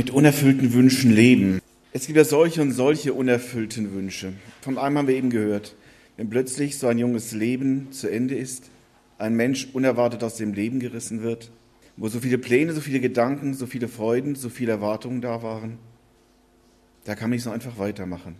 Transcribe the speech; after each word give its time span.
mit 0.00 0.08
unerfüllten 0.08 0.72
Wünschen 0.72 1.14
leben. 1.14 1.60
Es 1.92 2.06
gibt 2.06 2.16
ja 2.16 2.24
solche 2.24 2.62
und 2.62 2.72
solche 2.72 3.12
unerfüllten 3.12 3.92
Wünsche. 3.92 4.32
Von 4.62 4.78
einem 4.78 4.96
haben 4.96 5.08
wir 5.08 5.14
eben 5.14 5.28
gehört. 5.28 5.76
Wenn 6.16 6.30
plötzlich 6.30 6.78
so 6.78 6.86
ein 6.86 6.96
junges 6.96 7.32
Leben 7.32 7.92
zu 7.92 8.08
Ende 8.08 8.34
ist, 8.34 8.70
ein 9.18 9.36
Mensch 9.36 9.68
unerwartet 9.74 10.24
aus 10.24 10.36
dem 10.36 10.54
Leben 10.54 10.80
gerissen 10.80 11.22
wird, 11.22 11.50
wo 11.98 12.08
so 12.08 12.18
viele 12.18 12.38
Pläne, 12.38 12.72
so 12.72 12.80
viele 12.80 12.98
Gedanken, 12.98 13.52
so 13.52 13.66
viele 13.66 13.88
Freuden, 13.88 14.36
so 14.36 14.48
viele 14.48 14.72
Erwartungen 14.72 15.20
da 15.20 15.42
waren, 15.42 15.76
da 17.04 17.14
kann 17.14 17.28
man 17.28 17.36
nicht 17.36 17.44
so 17.44 17.50
einfach 17.50 17.76
weitermachen. 17.76 18.36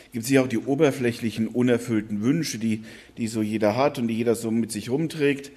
Es 0.00 0.10
gibt 0.10 0.26
sicher 0.26 0.42
auch 0.42 0.48
die 0.48 0.58
oberflächlichen, 0.58 1.46
unerfüllten 1.46 2.20
Wünsche, 2.20 2.58
die, 2.58 2.82
die 3.16 3.28
so 3.28 3.42
jeder 3.42 3.76
hat 3.76 4.00
und 4.00 4.08
die 4.08 4.16
jeder 4.16 4.34
so 4.34 4.50
mit 4.50 4.72
sich 4.72 4.90
rumträgt. 4.90 5.52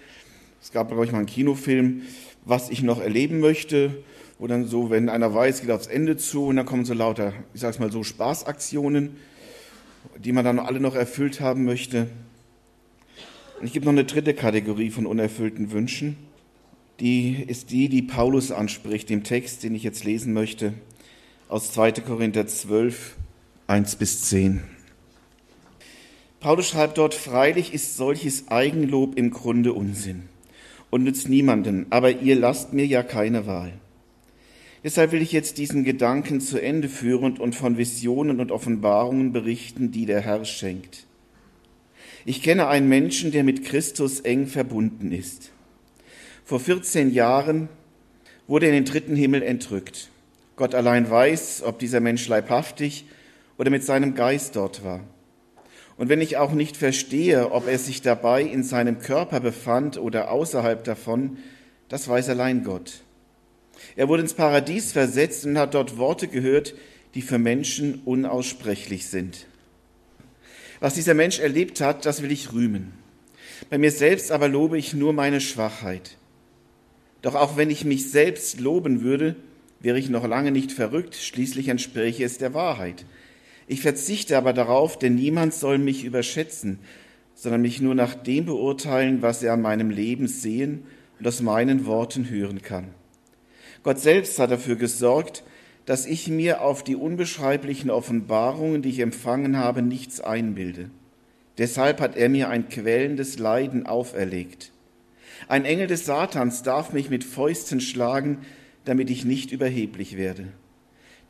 Es 0.61 0.71
gab, 0.71 0.89
glaube 0.89 1.05
ich, 1.05 1.11
mal 1.11 1.17
einen 1.17 1.25
Kinofilm, 1.25 2.03
was 2.45 2.69
ich 2.69 2.83
noch 2.83 3.01
erleben 3.01 3.39
möchte 3.39 4.03
wo 4.39 4.47
dann 4.47 4.65
so, 4.65 4.89
wenn 4.89 5.09
einer 5.09 5.33
weiß, 5.33 5.61
geht 5.61 5.71
aufs 5.71 5.87
Ende 5.87 6.17
zu 6.17 6.45
und 6.45 6.57
dann 6.57 6.65
kommen 6.65 6.85
so 6.85 6.93
lauter, 6.93 7.33
ich 7.53 7.61
sag's 7.61 7.79
mal 7.79 7.91
so, 7.91 8.03
Spaßaktionen, 8.03 9.15
die 10.17 10.31
man 10.31 10.45
dann 10.45 10.59
alle 10.59 10.79
noch 10.79 10.95
erfüllt 10.95 11.41
haben 11.41 11.65
möchte. 11.65 12.07
Und 13.59 13.65
ich 13.65 13.73
gebe 13.73 13.85
noch 13.85 13.93
eine 13.93 14.05
dritte 14.05 14.33
Kategorie 14.33 14.91
von 14.91 15.05
unerfüllten 15.05 15.71
Wünschen. 15.71 16.17
Die 16.99 17.43
ist 17.47 17.71
die, 17.71 17.89
die 17.89 18.03
Paulus 18.03 18.51
anspricht, 18.51 19.09
dem 19.09 19.23
Text, 19.23 19.63
den 19.63 19.75
ich 19.75 19.83
jetzt 19.83 20.03
lesen 20.03 20.33
möchte, 20.33 20.73
aus 21.49 21.71
2. 21.71 21.93
Korinther 21.93 22.45
12, 22.45 23.15
1 23.67 23.95
bis 23.95 24.23
10. 24.23 24.63
Paulus 26.39 26.69
schreibt 26.69 26.99
dort, 26.99 27.15
freilich 27.15 27.73
ist 27.73 27.97
solches 27.97 28.49
Eigenlob 28.49 29.17
im 29.17 29.31
Grunde 29.31 29.73
Unsinn 29.73 30.23
und 30.91 31.03
nützt 31.03 31.29
niemanden, 31.29 31.87
aber 31.89 32.11
ihr 32.11 32.35
lasst 32.35 32.73
mir 32.73 32.85
ja 32.85 33.01
keine 33.01 33.47
Wahl. 33.47 33.73
Deshalb 34.87 35.11
will 35.11 35.21
ich 35.21 35.33
jetzt 35.33 35.57
diesen 35.57 35.83
Gedanken 35.83 36.39
zu 36.39 36.61
Ende 36.61 36.87
führen 36.87 37.37
und 37.39 37.55
von 37.55 37.77
Visionen 37.77 38.39
und 38.39 38.53
Offenbarungen 38.53 39.33
berichten, 39.33 39.91
die 39.91 40.05
der 40.05 40.21
Herr 40.21 40.45
schenkt. 40.45 41.07
Ich 42.23 42.41
kenne 42.41 42.69
einen 42.69 42.87
Menschen, 42.87 43.33
der 43.33 43.43
mit 43.43 43.65
Christus 43.65 44.21
eng 44.21 44.47
verbunden 44.47 45.11
ist. 45.11 45.51
Vor 46.45 46.61
14 46.61 47.11
Jahren 47.11 47.67
wurde 48.47 48.67
er 48.67 48.77
in 48.77 48.85
den 48.85 48.89
dritten 48.89 49.17
Himmel 49.17 49.43
entrückt. 49.43 50.09
Gott 50.55 50.73
allein 50.73 51.11
weiß, 51.11 51.63
ob 51.65 51.79
dieser 51.79 51.99
Mensch 51.99 52.25
leibhaftig 52.29 53.07
oder 53.57 53.69
mit 53.69 53.83
seinem 53.83 54.15
Geist 54.15 54.55
dort 54.55 54.85
war. 54.85 55.01
Und 55.97 56.07
wenn 56.07 56.21
ich 56.21 56.37
auch 56.37 56.53
nicht 56.53 56.77
verstehe, 56.77 57.51
ob 57.51 57.67
er 57.67 57.77
sich 57.77 58.03
dabei 58.03 58.41
in 58.41 58.63
seinem 58.63 58.99
Körper 58.99 59.41
befand 59.41 59.97
oder 59.97 60.31
außerhalb 60.31 60.85
davon, 60.85 61.39
das 61.89 62.07
weiß 62.07 62.29
allein 62.29 62.63
Gott. 62.63 63.01
Er 63.95 64.07
wurde 64.07 64.23
ins 64.23 64.33
Paradies 64.33 64.91
versetzt 64.91 65.45
und 65.45 65.57
hat 65.57 65.73
dort 65.73 65.97
Worte 65.97 66.27
gehört, 66.27 66.73
die 67.15 67.21
für 67.21 67.37
Menschen 67.37 68.01
unaussprechlich 68.05 69.07
sind. 69.07 69.47
Was 70.79 70.93
dieser 70.93 71.13
Mensch 71.13 71.39
erlebt 71.39 71.81
hat, 71.81 72.05
das 72.05 72.21
will 72.21 72.31
ich 72.31 72.53
rühmen. 72.53 72.93
Bei 73.69 73.77
mir 73.77 73.91
selbst 73.91 74.31
aber 74.31 74.47
lobe 74.47 74.77
ich 74.77 74.93
nur 74.93 75.13
meine 75.13 75.41
Schwachheit. 75.41 76.17
Doch 77.21 77.35
auch 77.35 77.57
wenn 77.57 77.69
ich 77.69 77.83
mich 77.83 78.11
selbst 78.11 78.59
loben 78.59 79.01
würde, 79.01 79.35
wäre 79.79 79.97
ich 79.99 80.09
noch 80.09 80.27
lange 80.27 80.51
nicht 80.51 80.71
verrückt, 80.71 81.15
schließlich 81.15 81.67
entspräche 81.67 82.23
es 82.23 82.37
der 82.37 82.53
Wahrheit. 82.53 83.05
Ich 83.67 83.81
verzichte 83.81 84.37
aber 84.37 84.53
darauf, 84.53 84.97
denn 84.97 85.15
niemand 85.15 85.53
soll 85.53 85.77
mich 85.77 86.03
überschätzen, 86.03 86.79
sondern 87.35 87.61
mich 87.61 87.81
nur 87.81 87.95
nach 87.95 88.15
dem 88.15 88.45
beurteilen, 88.45 89.21
was 89.21 89.43
er 89.43 89.53
an 89.53 89.61
meinem 89.61 89.89
Leben 89.89 90.27
sehen 90.27 90.83
und 91.19 91.27
aus 91.27 91.41
meinen 91.41 91.85
Worten 91.85 92.29
hören 92.29 92.61
kann. 92.61 92.89
Gott 93.83 93.99
selbst 93.99 94.39
hat 94.39 94.51
dafür 94.51 94.75
gesorgt, 94.75 95.43
dass 95.85 96.05
ich 96.05 96.27
mir 96.27 96.61
auf 96.61 96.83
die 96.83 96.95
unbeschreiblichen 96.95 97.89
Offenbarungen, 97.89 98.81
die 98.81 98.89
ich 98.89 98.99
empfangen 98.99 99.57
habe, 99.57 99.81
nichts 99.81 100.19
einbilde. 100.19 100.89
Deshalb 101.57 102.01
hat 102.01 102.15
er 102.15 102.29
mir 102.29 102.49
ein 102.49 102.69
quälendes 102.69 103.39
Leiden 103.39 103.85
auferlegt. 103.85 104.71
Ein 105.47 105.65
Engel 105.65 105.87
des 105.87 106.05
Satans 106.05 106.61
darf 106.61 106.93
mich 106.93 107.09
mit 107.09 107.23
Fäusten 107.23 107.79
schlagen, 107.79 108.39
damit 108.85 109.09
ich 109.09 109.25
nicht 109.25 109.51
überheblich 109.51 110.17
werde. 110.17 110.47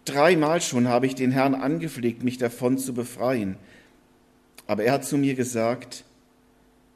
Dreimal 0.06 0.62
schon 0.62 0.88
habe 0.88 1.06
ich 1.06 1.16
den 1.16 1.32
Herrn 1.32 1.54
angepflegt, 1.54 2.24
mich 2.24 2.38
davon 2.38 2.78
zu 2.78 2.94
befreien. 2.94 3.58
Aber 4.66 4.84
er 4.84 4.94
hat 4.94 5.06
zu 5.06 5.18
mir 5.18 5.36
gesagt, 5.36 6.04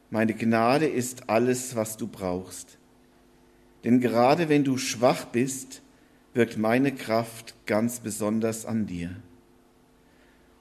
meine 0.10 0.34
Gnade 0.34 0.88
ist 0.88 1.30
alles, 1.30 1.76
was 1.76 1.98
du 1.98 2.08
brauchst. 2.08 2.78
Denn 3.84 4.00
gerade 4.00 4.50
wenn 4.50 4.64
du 4.64 4.78
schwach 4.78 5.26
bist, 5.26 5.82
wirkt 6.34 6.58
meine 6.58 6.94
Kraft 6.94 7.56
ganz 7.66 8.00
besonders 8.00 8.66
an 8.66 8.86
dir. 8.86 9.16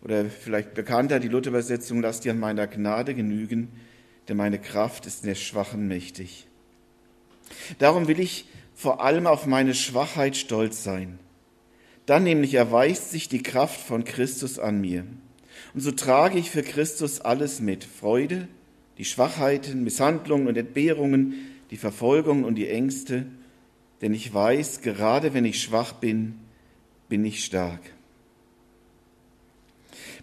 Oder 0.03 0.25
vielleicht 0.25 0.75
bekannter 0.75 1.21
die 1.21 1.29
Luther-Übersetzung, 1.29 2.01
lass 2.01 2.21
dir 2.21 2.33
an 2.33 2.41
meiner 2.41 2.67
Gnade 2.67 3.15
genügen, 3.15 3.69
denn 4.29 4.37
meine 4.37 4.59
Kraft 4.59 5.07
ist 5.07 5.23
in 5.23 5.29
der 5.29 5.35
Schwachen 5.35 5.87
mächtig. 5.87 6.47
Darum 7.79 8.09
will 8.09 8.21
ich 8.21 8.47
vor 8.75 9.03
allem 9.03 9.27
auf 9.27 9.47
meine 9.47 9.75
Schwachheit 9.75 10.37
stolz 10.37 10.83
sein. 10.83 11.19
Dann 12.07 12.23
nämlich 12.23 12.55
erweist 12.55 13.11
sich 13.11 13.29
die 13.29 13.43
Kraft 13.43 13.81
von 13.81 14.05
Christus 14.05 14.59
an 14.59 14.81
mir. 14.81 15.05
Und 15.75 15.81
so 15.81 15.93
trage 15.93 16.39
ich 16.39 16.51
für 16.51 16.63
Christus 16.63 17.21
alles 17.21 17.61
mit. 17.61 17.85
Freude, 17.85 18.49
die 18.99 19.05
Schwachheiten, 19.05 19.85
Misshandlungen 19.85 20.49
und 20.49 20.57
Entbehrungen, 20.57 21.35
die 21.71 21.77
Verfolgung 21.77 22.45
und 22.45 22.57
die 22.57 22.69
Ängste, 22.69 23.27
denn 24.03 24.15
ich 24.15 24.33
weiß, 24.33 24.81
gerade 24.83 25.35
wenn 25.35 25.45
ich 25.45 25.63
schwach 25.63 25.93
bin, 25.93 26.37
bin 27.09 27.25
ich 27.25 27.45
stark. 27.45 27.81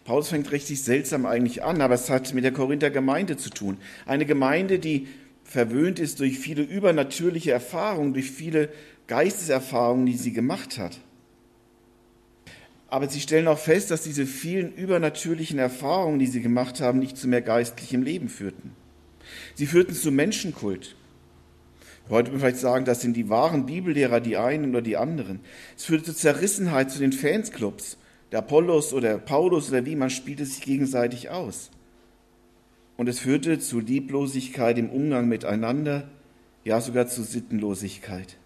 Paulus 0.03 0.29
fängt 0.29 0.51
richtig 0.51 0.81
seltsam 0.83 1.25
eigentlich 1.25 1.63
an, 1.63 1.81
aber 1.81 1.95
es 1.95 2.09
hat 2.09 2.33
mit 2.33 2.43
der 2.43 2.53
Korinther 2.53 2.89
Gemeinde 2.89 3.35
zu 3.35 3.49
tun. 3.49 3.77
Eine 4.05 4.25
Gemeinde, 4.25 4.79
die 4.79 5.07
verwöhnt 5.43 5.99
ist 5.99 6.19
durch 6.19 6.39
viele 6.39 6.61
übernatürliche 6.61 7.51
Erfahrungen, 7.51 8.13
durch 8.13 8.31
viele 8.31 8.69
Geisteserfahrungen, 9.07 10.05
die 10.05 10.15
sie 10.15 10.31
gemacht 10.31 10.77
hat. 10.77 10.99
Aber 12.89 13.09
sie 13.09 13.19
stellen 13.19 13.49
auch 13.49 13.59
fest, 13.59 13.91
dass 13.91 14.03
diese 14.03 14.25
vielen 14.25 14.73
übernatürlichen 14.73 15.59
Erfahrungen, 15.59 16.19
die 16.19 16.27
sie 16.27 16.41
gemacht 16.41 16.79
haben, 16.79 16.99
nicht 16.99 17.17
zu 17.17 17.27
mehr 17.27 17.41
geistlichem 17.41 18.01
Leben 18.01 18.29
führten. 18.29 18.71
Sie 19.55 19.65
führten 19.65 19.93
zu 19.93 20.11
Menschenkult. 20.11 20.95
Heute 22.09 22.27
würde 22.27 22.31
man 22.31 22.39
vielleicht 22.39 22.57
sagen, 22.57 22.85
das 22.85 23.01
sind 23.01 23.15
die 23.17 23.29
wahren 23.29 23.65
Bibellehrer, 23.65 24.21
die 24.21 24.37
einen 24.37 24.69
oder 24.69 24.81
die 24.81 24.97
anderen. 24.97 25.41
Es 25.75 25.85
führte 25.85 26.05
zur 26.05 26.15
Zerrissenheit 26.15 26.89
zu 26.89 26.99
den 26.99 27.11
Fansclubs. 27.11 27.97
Der 28.31 28.39
Apollos 28.39 28.93
oder 28.93 29.17
Paulus 29.17 29.69
oder 29.69 29.85
wie, 29.85 29.95
man 29.95 30.09
spielte 30.09 30.45
sich 30.45 30.61
gegenseitig 30.61 31.29
aus. 31.29 31.69
Und 32.97 33.07
es 33.07 33.19
führte 33.19 33.59
zu 33.59 33.79
Lieblosigkeit 33.79 34.77
im 34.77 34.89
Umgang 34.89 35.27
miteinander, 35.27 36.09
ja 36.63 36.81
sogar 36.81 37.07
zu 37.07 37.23
Sittenlosigkeit. 37.23 38.37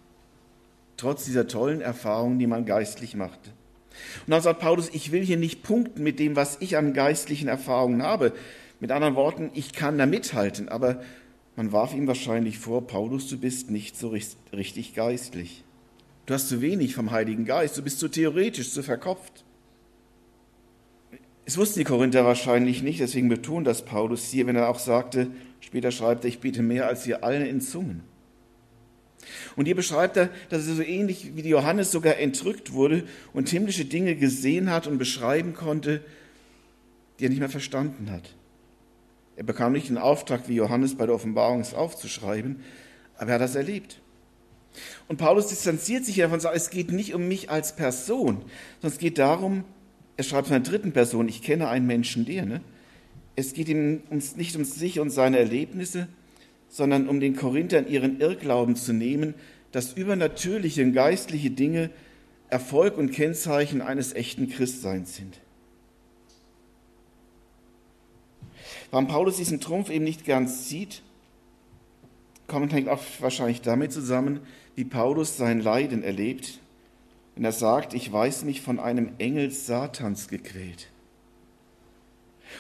Trotz 0.98 1.26
dieser 1.26 1.48
tollen 1.48 1.82
Erfahrungen, 1.82 2.38
die 2.38 2.48
man 2.48 2.66
geistlich 2.66 3.16
machte. 3.16 3.52
Und 4.26 4.32
dann 4.32 4.42
sagt 4.42 4.60
Paulus, 4.60 4.90
ich 4.94 5.12
will 5.12 5.24
hier 5.24 5.38
nicht 5.38 5.64
punkten 5.64 6.04
mit 6.04 6.20
dem, 6.20 6.36
was 6.36 6.58
ich 6.60 6.78
an 6.78 6.94
geistlichen 6.94 7.48
Erfahrungen 7.48 8.04
habe. 8.04 8.34
Mit 8.80 8.92
anderen 8.92 9.16
Worten, 9.16 9.52
ich 9.54 9.74
kann 9.74 9.98
da 9.98 10.06
mithalten, 10.06 10.70
aber 10.70 11.02
man 11.56 11.72
warf 11.72 11.94
ihm 11.94 12.08
wahrscheinlich 12.08 12.60
vor, 12.60 12.88
Paulus, 12.88 13.28
du 13.28 13.38
bist 13.38 13.70
nicht 13.70 13.98
so 13.98 14.10
richtig 14.54 14.94
geistlich. 14.94 15.64
Du 16.26 16.34
hast 16.34 16.50
zu 16.50 16.62
wenig 16.62 16.96
vom 16.96 17.12
Heiligen 17.12 17.46
Geist, 17.46 17.78
du 17.78 17.82
bist 17.82 18.00
zu 18.00 18.08
theoretisch, 18.08 18.72
zu 18.72 18.84
verkopft. 18.84 19.44
Es 21.46 21.58
wussten 21.58 21.80
die 21.80 21.86
Korinther 21.86 22.24
wahrscheinlich 22.24 22.84
nicht, 22.84 23.00
deswegen 23.00 23.28
betont 23.28 23.68
das 23.68 23.84
Paulus 23.84 24.26
hier, 24.26 24.48
wenn 24.48 24.56
er 24.56 24.70
auch 24.70 24.80
sagte, 24.80 25.28
später 25.60 25.92
schreibt 25.92 26.24
er, 26.24 26.30
ich 26.30 26.40
bete 26.40 26.62
mehr 26.62 26.88
als 26.88 27.06
ihr 27.06 27.24
allen 27.24 27.46
in 27.46 27.60
Zungen. 27.60 28.04
Und 29.56 29.66
hier 29.66 29.76
beschreibt 29.76 30.18
er, 30.18 30.30
dass 30.50 30.68
er 30.68 30.76
so 30.76 30.82
ähnlich 30.82 31.36
wie 31.36 31.48
Johannes 31.48 31.92
sogar 31.92 32.18
entrückt 32.18 32.74
wurde 32.74 33.04
und 33.34 33.50
himmlische 33.50 33.86
Dinge 33.86 34.16
gesehen 34.16 34.70
hat 34.70 34.88
und 34.88 34.98
beschreiben 34.98 35.54
konnte, 35.54 36.02
die 37.20 37.26
er 37.26 37.30
nicht 37.30 37.40
mehr 37.40 37.50
verstanden 37.50 38.10
hat. 38.12 38.36
Er 39.36 39.44
bekam 39.44 39.72
nicht 39.74 39.90
den 39.90 39.98
Auftrag, 39.98 40.48
wie 40.48 40.56
Johannes 40.56 40.96
bei 40.96 41.06
der 41.06 41.16
Offenbarung 41.16 41.62
es 41.62 41.74
aufzuschreiben, 41.74 42.62
aber 43.18 43.32
er 43.32 43.34
hat 43.36 43.42
das 43.42 43.56
erlebt. 43.56 44.02
Und 45.08 45.18
Paulus 45.18 45.48
distanziert 45.48 46.06
sich 46.06 46.18
davon 46.18 46.36
und 46.36 46.40
sagt, 46.42 46.56
es 46.56 46.70
geht 46.70 46.92
nicht 46.92 47.14
um 47.14 47.28
mich 47.28 47.50
als 47.50 47.76
Person, 47.76 48.44
sondern 48.80 48.94
es 48.94 48.98
geht 48.98 49.18
darum, 49.18 49.64
er 50.18 50.24
schreibt 50.24 50.48
von 50.48 50.56
einer 50.56 50.66
dritten 50.66 50.92
Person, 50.92 51.28
ich 51.28 51.42
kenne 51.42 51.68
einen 51.68 51.88
Menschen, 51.88 52.26
der, 52.26 52.46
ne? 52.46 52.62
Es 53.36 53.54
geht 53.54 53.70
ihm 53.70 54.04
nicht 54.10 54.56
um 54.56 54.66
sich 54.66 55.00
und 55.00 55.10
seine 55.10 55.40
Erlebnisse, 55.40 56.08
sondern 56.68 57.08
um 57.08 57.20
den 57.20 57.36
Korinthern 57.36 57.88
ihren 57.88 58.20
Irrglauben 58.20 58.76
zu 58.76 58.94
nehmen, 58.94 59.34
dass 59.72 59.94
übernatürliche 59.94 60.84
und 60.84 60.94
geistliche 60.94 61.50
Dinge 61.50 61.90
Erfolg 62.50 62.98
und 62.98 63.12
Kennzeichen 63.12 63.82
eines 63.82 64.14
echten 64.14 64.50
Christseins 64.50 65.16
sind. 65.16 65.40
Warum 68.92 69.08
Paulus 69.08 69.38
diesen 69.38 69.60
Trumpf 69.60 69.90
eben 69.90 70.04
nicht 70.04 70.26
ganz 70.26 70.70
sieht, 70.70 71.02
kommt 72.48 72.74
hängt 72.74 72.90
auch 72.90 73.02
wahrscheinlich 73.20 73.62
damit 73.62 73.92
zusammen, 73.92 74.42
wie 74.76 74.86
Paulus 74.86 75.38
sein 75.38 75.62
Leiden 75.62 76.04
erlebt 76.04 76.60
wenn 77.36 77.46
er 77.46 77.52
sagt, 77.52 77.94
ich 77.94 78.12
weiß 78.12 78.44
mich 78.44 78.62
von 78.62 78.80
einem 78.80 79.14
Engel 79.18 79.52
Satans 79.52 80.28
gequält. 80.28 80.88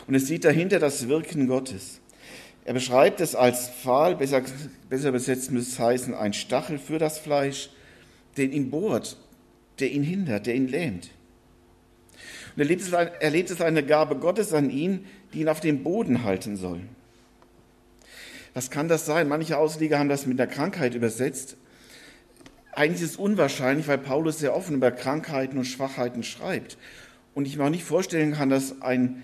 Und 0.07 0.15
es 0.15 0.27
sieht 0.27 0.45
dahinter 0.45 0.79
das 0.79 1.07
Wirken 1.07 1.47
Gottes. 1.47 1.99
Er 2.63 2.73
beschreibt 2.73 3.19
es 3.21 3.35
als 3.35 3.69
Pfahl, 3.69 4.15
besser, 4.15 4.43
besser 4.89 5.09
übersetzt 5.09 5.51
müsste 5.51 5.71
es 5.73 5.79
heißen, 5.79 6.13
ein 6.13 6.33
Stachel 6.33 6.77
für 6.77 6.99
das 6.99 7.19
Fleisch, 7.19 7.69
der 8.37 8.45
ihn 8.45 8.69
bohrt, 8.69 9.17
der 9.79 9.91
ihn 9.91 10.03
hindert, 10.03 10.45
der 10.45 10.55
ihn 10.55 10.67
lähmt. 10.67 11.09
Und 12.55 12.61
er 12.61 13.21
erlebt 13.21 13.49
es, 13.49 13.55
es 13.55 13.61
eine 13.61 13.85
Gabe 13.85 14.15
Gottes 14.15 14.53
an 14.53 14.69
ihn, 14.69 15.05
die 15.33 15.41
ihn 15.41 15.49
auf 15.49 15.59
dem 15.59 15.83
Boden 15.83 16.23
halten 16.23 16.57
soll. 16.57 16.81
Was 18.53 18.69
kann 18.69 18.87
das 18.87 19.05
sein? 19.05 19.29
Manche 19.29 19.57
Ausleger 19.57 19.99
haben 19.99 20.09
das 20.09 20.25
mit 20.25 20.37
der 20.37 20.47
Krankheit 20.47 20.93
übersetzt. 20.93 21.55
Eigentlich 22.73 23.01
ist 23.01 23.11
es 23.11 23.17
unwahrscheinlich, 23.17 23.87
weil 23.87 23.97
Paulus 23.97 24.39
sehr 24.39 24.55
offen 24.55 24.75
über 24.75 24.91
Krankheiten 24.91 25.57
und 25.57 25.65
Schwachheiten 25.65 26.23
schreibt. 26.23 26.77
Und 27.33 27.47
ich 27.47 27.57
mir 27.57 27.65
auch 27.65 27.69
nicht 27.69 27.83
vorstellen 27.83 28.33
kann, 28.33 28.49
dass 28.49 28.81
ein 28.81 29.23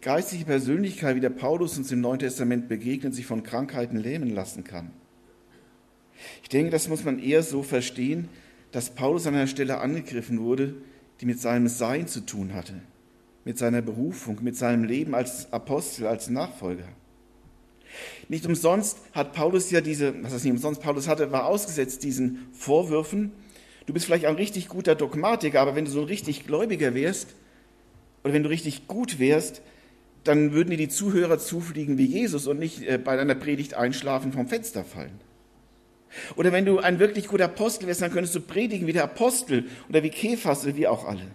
geistige 0.00 0.44
Persönlichkeit 0.44 1.16
wie 1.16 1.20
der 1.20 1.30
Paulus 1.30 1.78
uns 1.78 1.92
im 1.92 2.00
Neuen 2.00 2.18
Testament 2.18 2.68
begegnet, 2.68 3.14
sich 3.14 3.26
von 3.26 3.42
Krankheiten 3.42 3.96
lähmen 3.96 4.30
lassen 4.30 4.64
kann. 4.64 4.90
Ich 6.42 6.48
denke, 6.48 6.70
das 6.70 6.88
muss 6.88 7.04
man 7.04 7.18
eher 7.18 7.42
so 7.42 7.62
verstehen, 7.62 8.28
dass 8.72 8.90
Paulus 8.90 9.26
an 9.26 9.34
einer 9.34 9.46
Stelle 9.46 9.78
angegriffen 9.78 10.40
wurde, 10.40 10.74
die 11.20 11.26
mit 11.26 11.40
seinem 11.40 11.68
Sein 11.68 12.06
zu 12.06 12.20
tun 12.20 12.54
hatte, 12.54 12.74
mit 13.48 13.56
seiner 13.56 13.80
Berufung, 13.80 14.40
mit 14.42 14.58
seinem 14.58 14.84
Leben 14.84 15.14
als 15.14 15.50
Apostel, 15.54 16.06
als 16.06 16.28
Nachfolger. 16.28 16.86
Nicht 18.28 18.44
umsonst 18.44 18.98
hat 19.14 19.32
Paulus 19.32 19.70
ja 19.70 19.80
diese, 19.80 20.22
was 20.22 20.34
heißt 20.34 20.44
nicht 20.44 20.52
umsonst, 20.52 20.82
Paulus 20.82 21.08
hatte, 21.08 21.32
war 21.32 21.46
ausgesetzt 21.46 22.02
diesen 22.02 22.46
Vorwürfen. 22.52 23.32
Du 23.86 23.94
bist 23.94 24.04
vielleicht 24.04 24.26
ein 24.26 24.34
richtig 24.34 24.68
guter 24.68 24.94
Dogmatiker, 24.94 25.62
aber 25.62 25.74
wenn 25.74 25.86
du 25.86 25.90
so 25.90 26.00
ein 26.00 26.08
richtig 26.08 26.46
Gläubiger 26.46 26.92
wärst, 26.92 27.36
oder 28.22 28.34
wenn 28.34 28.42
du 28.42 28.50
richtig 28.50 28.86
gut 28.86 29.18
wärst, 29.18 29.62
dann 30.24 30.52
würden 30.52 30.68
dir 30.68 30.76
die 30.76 30.90
Zuhörer 30.90 31.38
zufliegen 31.38 31.96
wie 31.96 32.04
Jesus 32.04 32.46
und 32.48 32.58
nicht 32.58 32.82
äh, 32.82 32.98
bei 32.98 33.16
deiner 33.16 33.34
Predigt 33.34 33.72
einschlafen 33.72 34.30
vom 34.30 34.46
Fenster 34.46 34.84
fallen. 34.84 35.18
Oder 36.36 36.52
wenn 36.52 36.66
du 36.66 36.80
ein 36.80 36.98
wirklich 36.98 37.28
guter 37.28 37.46
Apostel 37.46 37.86
wärst, 37.86 38.02
dann 38.02 38.12
könntest 38.12 38.34
du 38.34 38.42
predigen 38.42 38.86
wie 38.86 38.92
der 38.92 39.04
Apostel 39.04 39.64
oder 39.88 40.02
wie 40.02 40.10
Kephas 40.10 40.64
oder 40.64 40.76
wie 40.76 40.86
auch 40.86 41.06
alle. 41.06 41.28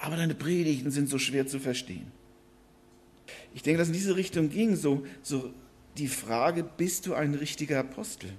Aber 0.00 0.16
deine 0.16 0.34
Predigten 0.34 0.90
sind 0.90 1.08
so 1.08 1.18
schwer 1.18 1.46
zu 1.46 1.60
verstehen. 1.60 2.10
Ich 3.54 3.62
denke, 3.62 3.78
dass 3.78 3.88
in 3.88 3.94
diese 3.94 4.16
Richtung 4.16 4.48
ging 4.48 4.74
so, 4.74 5.04
so 5.22 5.52
die 5.98 6.08
Frage, 6.08 6.64
bist 6.64 7.06
du 7.06 7.14
ein 7.14 7.34
richtiger 7.34 7.80
Apostel? 7.80 8.30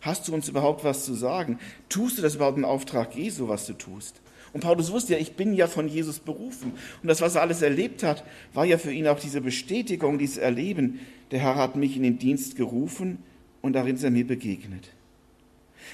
Hast 0.00 0.28
du 0.28 0.34
uns 0.34 0.48
überhaupt 0.48 0.84
was 0.84 1.04
zu 1.04 1.14
sagen? 1.14 1.58
Tust 1.88 2.18
du 2.18 2.22
das 2.22 2.34
überhaupt 2.34 2.58
im 2.58 2.64
Auftrag 2.64 3.14
Jesu, 3.14 3.48
was 3.48 3.66
du 3.66 3.72
tust? 3.72 4.20
Und 4.52 4.62
Paulus 4.62 4.90
wusste 4.90 5.12
ja, 5.12 5.18
ich 5.18 5.32
bin 5.34 5.52
ja 5.52 5.66
von 5.66 5.88
Jesus 5.88 6.18
berufen. 6.18 6.72
Und 7.02 7.08
das, 7.08 7.20
was 7.20 7.34
er 7.34 7.42
alles 7.42 7.62
erlebt 7.62 8.02
hat, 8.02 8.24
war 8.54 8.64
ja 8.64 8.78
für 8.78 8.92
ihn 8.92 9.06
auch 9.06 9.20
diese 9.20 9.40
Bestätigung, 9.40 10.18
dieses 10.18 10.38
Erleben. 10.38 11.00
Der 11.30 11.40
Herr 11.40 11.56
hat 11.56 11.76
mich 11.76 11.96
in 11.96 12.02
den 12.02 12.18
Dienst 12.18 12.56
gerufen 12.56 13.18
und 13.60 13.74
darin 13.74 13.96
ist 13.96 14.04
er 14.04 14.10
mir 14.10 14.26
begegnet. 14.26 14.88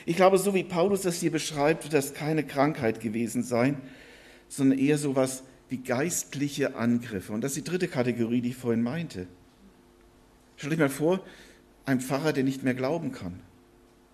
Ich 0.07 0.17
glaube, 0.17 0.39
so 0.39 0.55
wie 0.55 0.65
Paulus 0.65 1.03
das 1.03 1.21
hier 1.21 1.33
beschreibt, 1.33 1.85
wird 1.85 1.95
das 1.95 2.15
keine 2.15 2.45
Krankheit 2.45 3.01
gewesen 3.01 3.43
sein, 3.43 3.77
sondern 4.49 4.79
eher 4.79 4.99
so 4.99 5.11
etwas 5.11 5.43
wie 5.69 5.79
geistliche 5.79 6.76
Angriffe. 6.76 7.32
Und 7.32 7.41
das 7.41 7.52
ist 7.52 7.67
die 7.67 7.70
dritte 7.70 7.88
Kategorie, 7.88 8.41
die 8.41 8.50
ich 8.50 8.56
vorhin 8.56 8.82
meinte. 8.82 9.26
Stell 10.56 10.70
dich 10.70 10.79
mal 10.79 10.88
vor, 10.88 11.20
ein 11.87 12.00
Pfarrer, 12.00 12.32
der 12.32 12.44
nicht 12.44 12.62
mehr 12.62 12.75
glauben 12.75 13.12
kann. 13.12 13.41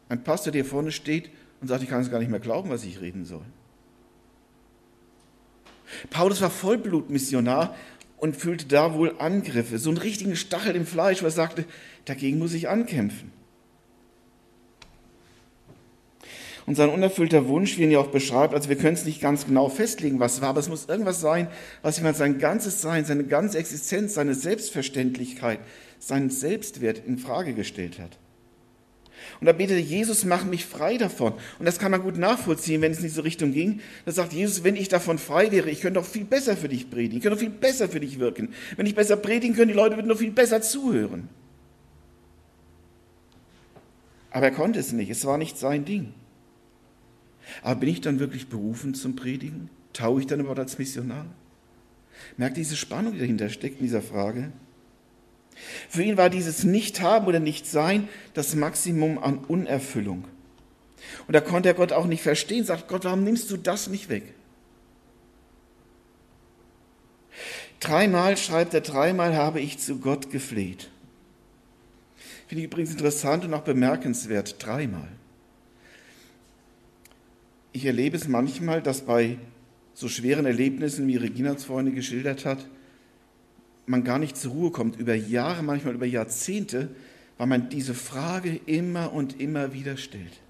Ein 0.08 0.24
Pastor, 0.24 0.52
der 0.52 0.64
vorne 0.64 0.92
steht 0.92 1.30
und 1.60 1.68
sagt, 1.68 1.82
ich 1.82 1.88
kann 1.88 2.00
es 2.00 2.10
gar 2.10 2.18
nicht 2.18 2.30
mehr 2.30 2.40
glauben, 2.40 2.70
was 2.70 2.84
ich 2.84 3.00
reden 3.00 3.24
soll. 3.24 3.44
Paulus 6.08 6.40
war 6.40 6.50
Vollblutmissionar 6.50 7.76
und 8.16 8.36
fühlte 8.36 8.66
da 8.66 8.94
wohl 8.94 9.16
Angriffe, 9.18 9.78
so 9.78 9.90
einen 9.90 9.98
richtigen 9.98 10.36
Stachel 10.36 10.76
im 10.76 10.86
Fleisch, 10.86 11.22
er 11.22 11.30
sagte, 11.30 11.64
dagegen 12.04 12.38
muss 12.38 12.54
ich 12.54 12.68
ankämpfen. 12.68 13.32
Und 16.66 16.76
sein 16.76 16.90
unerfüllter 16.90 17.48
Wunsch, 17.48 17.76
wie 17.76 17.82
er 17.82 17.86
ihn 17.86 17.92
ja 17.92 17.98
auch 18.00 18.08
beschreibt, 18.08 18.54
also 18.54 18.68
wir 18.68 18.76
können 18.76 18.94
es 18.94 19.04
nicht 19.04 19.20
ganz 19.20 19.46
genau 19.46 19.68
festlegen, 19.68 20.20
was 20.20 20.40
war, 20.40 20.50
aber 20.50 20.60
es 20.60 20.68
muss 20.68 20.88
irgendwas 20.88 21.20
sein, 21.20 21.48
was 21.82 21.96
jemand 21.96 22.16
sein 22.16 22.38
ganzes 22.38 22.80
Sein, 22.80 23.04
seine 23.04 23.24
ganze 23.24 23.58
Existenz, 23.58 24.14
seine 24.14 24.34
Selbstverständlichkeit, 24.34 25.60
seinen 25.98 26.30
Selbstwert 26.30 27.02
in 27.06 27.18
Frage 27.18 27.54
gestellt 27.54 27.98
hat. 27.98 28.18
Und 29.40 29.46
da 29.46 29.52
betete 29.52 29.80
Jesus, 29.80 30.24
mach 30.24 30.44
mich 30.44 30.66
frei 30.66 30.96
davon. 30.96 31.32
Und 31.58 31.66
das 31.66 31.78
kann 31.78 31.90
man 31.90 32.02
gut 32.02 32.18
nachvollziehen, 32.18 32.82
wenn 32.82 32.92
es 32.92 32.98
in 32.98 33.04
diese 33.04 33.24
Richtung 33.24 33.52
ging. 33.52 33.80
Da 34.04 34.12
sagt 34.12 34.32
Jesus, 34.32 34.64
wenn 34.64 34.76
ich 34.76 34.88
davon 34.88 35.18
frei 35.18 35.50
wäre, 35.50 35.70
ich 35.70 35.80
könnte 35.80 36.00
doch 36.00 36.06
viel 36.06 36.24
besser 36.24 36.56
für 36.56 36.68
dich 36.68 36.90
predigen, 36.90 37.18
ich 37.18 37.22
könnte 37.22 37.36
doch 37.36 37.40
viel 37.40 37.50
besser 37.50 37.88
für 37.88 38.00
dich 38.00 38.18
wirken. 38.18 38.54
Wenn 38.76 38.86
ich 38.86 38.94
besser 38.94 39.16
predigen 39.16 39.54
könnte, 39.54 39.72
die 39.72 39.78
Leute 39.78 39.96
würden 39.96 40.08
doch 40.08 40.18
viel 40.18 40.30
besser 40.30 40.62
zuhören. 40.62 41.28
Aber 44.30 44.46
er 44.46 44.52
konnte 44.52 44.78
es 44.78 44.92
nicht, 44.92 45.10
es 45.10 45.24
war 45.24 45.38
nicht 45.38 45.58
sein 45.58 45.84
Ding. 45.84 46.14
Aber 47.62 47.80
bin 47.80 47.88
ich 47.88 48.00
dann 48.00 48.20
wirklich 48.20 48.48
berufen 48.48 48.94
zum 48.94 49.16
Predigen? 49.16 49.70
Taue 49.92 50.20
ich 50.20 50.26
dann 50.26 50.40
überhaupt 50.40 50.60
als 50.60 50.78
Missionar? 50.78 51.26
Merkt 52.36 52.56
diese 52.56 52.76
Spannung, 52.76 53.14
die 53.14 53.18
dahinter 53.20 53.48
steckt 53.48 53.80
in 53.80 53.86
dieser 53.86 54.02
Frage? 54.02 54.52
Für 55.88 56.02
ihn 56.02 56.16
war 56.16 56.30
dieses 56.30 56.64
Nicht-Haben 56.64 57.26
oder 57.26 57.40
Nicht-Sein 57.40 58.08
das 58.34 58.54
Maximum 58.54 59.18
an 59.18 59.38
Unerfüllung. 59.38 60.24
Und 61.26 61.34
da 61.34 61.40
konnte 61.40 61.68
er 61.68 61.74
Gott 61.74 61.92
auch 61.92 62.06
nicht 62.06 62.22
verstehen, 62.22 62.64
sagt 62.64 62.88
Gott, 62.88 63.04
warum 63.04 63.24
nimmst 63.24 63.50
du 63.50 63.56
das 63.56 63.88
nicht 63.88 64.08
weg? 64.08 64.34
Dreimal 67.80 68.36
schreibt 68.36 68.74
er, 68.74 68.82
dreimal 68.82 69.34
habe 69.34 69.60
ich 69.60 69.78
zu 69.78 69.98
Gott 69.98 70.30
gefleht. 70.30 70.90
Finde 72.46 72.62
ich 72.62 72.66
übrigens 72.66 72.90
interessant 72.90 73.44
und 73.44 73.54
auch 73.54 73.62
bemerkenswert, 73.62 74.56
dreimal. 74.58 75.08
Ich 77.72 77.86
erlebe 77.86 78.16
es 78.16 78.26
manchmal, 78.26 78.82
dass 78.82 79.02
bei 79.02 79.38
so 79.94 80.08
schweren 80.08 80.46
Erlebnissen, 80.46 81.06
wie 81.06 81.16
Regina 81.16 81.52
es 81.52 81.64
vorhin 81.64 81.94
geschildert 81.94 82.44
hat, 82.44 82.66
man 83.86 84.04
gar 84.04 84.18
nicht 84.18 84.36
zur 84.36 84.52
Ruhe 84.52 84.70
kommt, 84.70 84.98
über 84.98 85.14
Jahre, 85.14 85.62
manchmal 85.62 85.94
über 85.94 86.06
Jahrzehnte, 86.06 86.88
weil 87.38 87.46
man 87.46 87.68
diese 87.68 87.94
Frage 87.94 88.60
immer 88.66 89.12
und 89.12 89.40
immer 89.40 89.72
wieder 89.72 89.96
stellt. 89.96 90.40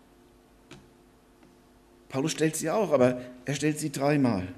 Paulus 2.09 2.33
stellt 2.33 2.57
sie 2.57 2.71
auch, 2.71 2.93
aber 2.93 3.21
er 3.45 3.55
stellt 3.55 3.79
sie 3.79 3.93
dreimal. 3.93 4.49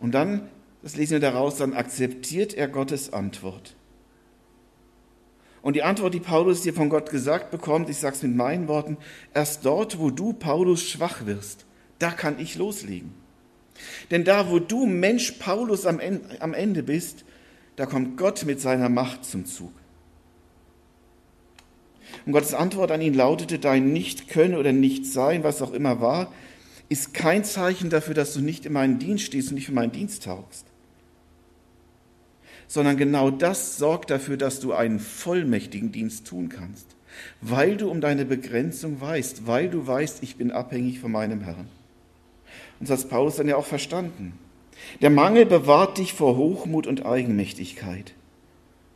Und 0.00 0.12
dann, 0.12 0.48
das 0.82 0.96
lesen 0.96 1.12
wir 1.12 1.20
daraus, 1.20 1.56
dann 1.56 1.74
akzeptiert 1.74 2.54
er 2.54 2.68
Gottes 2.68 3.12
Antwort. 3.12 3.74
Und 5.62 5.74
die 5.76 5.84
Antwort, 5.84 6.12
die 6.12 6.20
Paulus 6.20 6.62
dir 6.62 6.74
von 6.74 6.88
Gott 6.88 7.10
gesagt 7.10 7.50
bekommt, 7.52 7.88
ich 7.88 7.98
sage 7.98 8.16
es 8.16 8.22
mit 8.22 8.34
meinen 8.34 8.66
Worten, 8.68 8.96
erst 9.32 9.64
dort, 9.64 9.98
wo 9.98 10.10
du, 10.10 10.32
Paulus, 10.32 10.82
schwach 10.82 11.24
wirst, 11.24 11.64
da 12.00 12.10
kann 12.10 12.40
ich 12.40 12.56
loslegen. 12.56 13.14
Denn 14.10 14.24
da, 14.24 14.50
wo 14.50 14.58
du, 14.58 14.86
Mensch 14.86 15.32
Paulus, 15.32 15.86
am 15.86 16.00
Ende 16.00 16.82
bist, 16.82 17.24
da 17.76 17.86
kommt 17.86 18.16
Gott 18.16 18.44
mit 18.44 18.60
seiner 18.60 18.88
Macht 18.88 19.24
zum 19.24 19.46
Zug. 19.46 19.72
Und 22.26 22.32
Gottes 22.32 22.54
Antwort 22.54 22.90
an 22.90 23.00
ihn 23.00 23.14
lautete, 23.14 23.58
dein 23.58 23.92
Nicht-Können 23.92 24.56
oder 24.56 24.72
Nicht-Sein, 24.72 25.44
was 25.44 25.62
auch 25.62 25.72
immer 25.72 26.00
war, 26.00 26.32
ist 26.88 27.14
kein 27.14 27.44
Zeichen 27.44 27.88
dafür, 27.88 28.14
dass 28.14 28.34
du 28.34 28.40
nicht 28.40 28.66
in 28.66 28.72
meinen 28.74 28.98
Dienst 28.98 29.24
stehst 29.24 29.48
und 29.48 29.54
nicht 29.54 29.66
für 29.66 29.72
meinen 29.72 29.92
Dienst 29.92 30.24
taugst. 30.24 30.66
Sondern 32.72 32.96
genau 32.96 33.30
das 33.30 33.76
sorgt 33.76 34.08
dafür, 34.08 34.38
dass 34.38 34.58
du 34.58 34.72
einen 34.72 34.98
vollmächtigen 34.98 35.92
Dienst 35.92 36.26
tun 36.26 36.48
kannst. 36.48 36.86
Weil 37.42 37.76
du 37.76 37.90
um 37.90 38.00
deine 38.00 38.24
Begrenzung 38.24 38.98
weißt, 38.98 39.46
weil 39.46 39.68
du 39.68 39.86
weißt, 39.86 40.22
ich 40.22 40.36
bin 40.36 40.50
abhängig 40.50 40.98
von 40.98 41.12
meinem 41.12 41.42
Herrn. 41.42 41.68
Und 42.80 42.88
das 42.88 43.02
hat 43.02 43.10
Paulus 43.10 43.36
dann 43.36 43.46
ja 43.46 43.56
auch 43.56 43.66
verstanden. 43.66 44.32
Der 45.02 45.10
Mangel 45.10 45.44
bewahrt 45.44 45.98
dich 45.98 46.14
vor 46.14 46.38
Hochmut 46.38 46.86
und 46.86 47.04
Eigenmächtigkeit. 47.04 48.14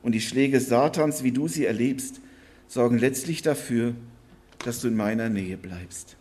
Und 0.03 0.13
die 0.13 0.23
Schläge 0.23 0.59
Satans, 0.59 1.23
wie 1.23 1.33
du 1.33 1.47
sie 1.47 1.67
erlebst, 1.67 2.23
sorgen 2.69 2.97
letztlich 2.97 3.43
dafür, 3.43 3.95
dass 4.65 4.81
du 4.81 4.89
in 4.89 4.97
meiner 4.97 5.29
Nähe 5.29 5.59
bleibst. 5.59 6.17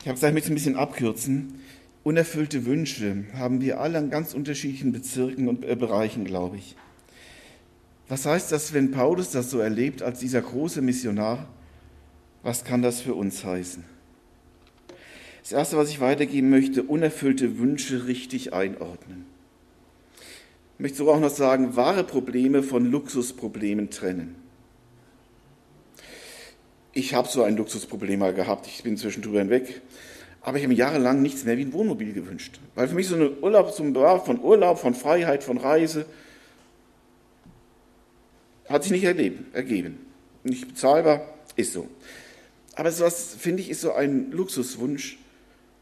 Ich 0.00 0.08
habe 0.08 0.18
es 0.18 0.24
ein 0.24 0.34
bisschen 0.34 0.74
abkürzen. 0.74 1.60
Unerfüllte 2.06 2.66
Wünsche 2.66 3.24
haben 3.32 3.60
wir 3.60 3.80
alle 3.80 3.98
an 3.98 4.10
ganz 4.10 4.32
unterschiedlichen 4.32 4.92
Bezirken 4.92 5.48
und 5.48 5.64
äh, 5.64 5.74
Bereichen, 5.74 6.24
glaube 6.24 6.56
ich. 6.56 6.76
Was 8.06 8.26
heißt 8.26 8.52
das, 8.52 8.72
wenn 8.72 8.92
Paulus 8.92 9.32
das 9.32 9.50
so 9.50 9.58
erlebt 9.58 10.02
als 10.02 10.20
dieser 10.20 10.40
große 10.40 10.82
Missionar? 10.82 11.48
Was 12.44 12.62
kann 12.62 12.80
das 12.80 13.00
für 13.00 13.16
uns 13.16 13.44
heißen? 13.44 13.82
Das 15.42 15.50
Erste, 15.50 15.76
was 15.78 15.88
ich 15.88 15.98
weitergeben 15.98 16.48
möchte, 16.48 16.84
unerfüllte 16.84 17.58
Wünsche 17.58 18.06
richtig 18.06 18.52
einordnen. 18.52 19.26
Ich 20.74 20.80
möchte 20.80 20.98
so 20.98 21.10
auch 21.10 21.18
noch 21.18 21.34
sagen, 21.34 21.74
wahre 21.74 22.04
Probleme 22.04 22.62
von 22.62 22.88
Luxusproblemen 22.88 23.90
trennen. 23.90 24.36
ich 26.96 27.14
habe 27.14 27.28
so 27.28 27.42
ein 27.42 27.56
Luxusproblem 27.56 28.20
mal 28.20 28.32
gehabt, 28.32 28.68
ich 28.68 28.82
bin 28.84 28.96
zwischendurch 28.96 29.38
hinweg, 29.38 29.82
aber 30.46 30.58
ich 30.58 30.62
habe 30.62 30.72
mir 30.72 30.78
jahrelang 30.78 31.22
nichts 31.22 31.44
mehr 31.44 31.58
wie 31.58 31.62
ein 31.62 31.72
Wohnmobil 31.72 32.12
gewünscht. 32.12 32.60
Weil 32.76 32.86
für 32.86 32.94
mich 32.94 33.08
so 33.08 33.16
ein 33.16 33.42
Urlaub, 33.42 33.72
so 33.72 33.82
ein 33.82 33.92
von 33.92 34.40
Urlaub, 34.40 34.78
von 34.78 34.94
Freiheit, 34.94 35.42
von 35.42 35.58
Reise, 35.58 36.06
hat 38.68 38.84
sich 38.84 38.92
nicht 38.92 39.02
erleben, 39.02 39.46
ergeben. 39.52 39.98
Nicht 40.44 40.68
bezahlbar, 40.68 41.34
ist 41.56 41.72
so. 41.72 41.88
Aber 42.76 42.92
sowas, 42.92 43.34
finde 43.36 43.60
ich, 43.60 43.70
ist 43.70 43.80
so 43.80 43.92
ein 43.92 44.30
Luxuswunsch, 44.30 45.18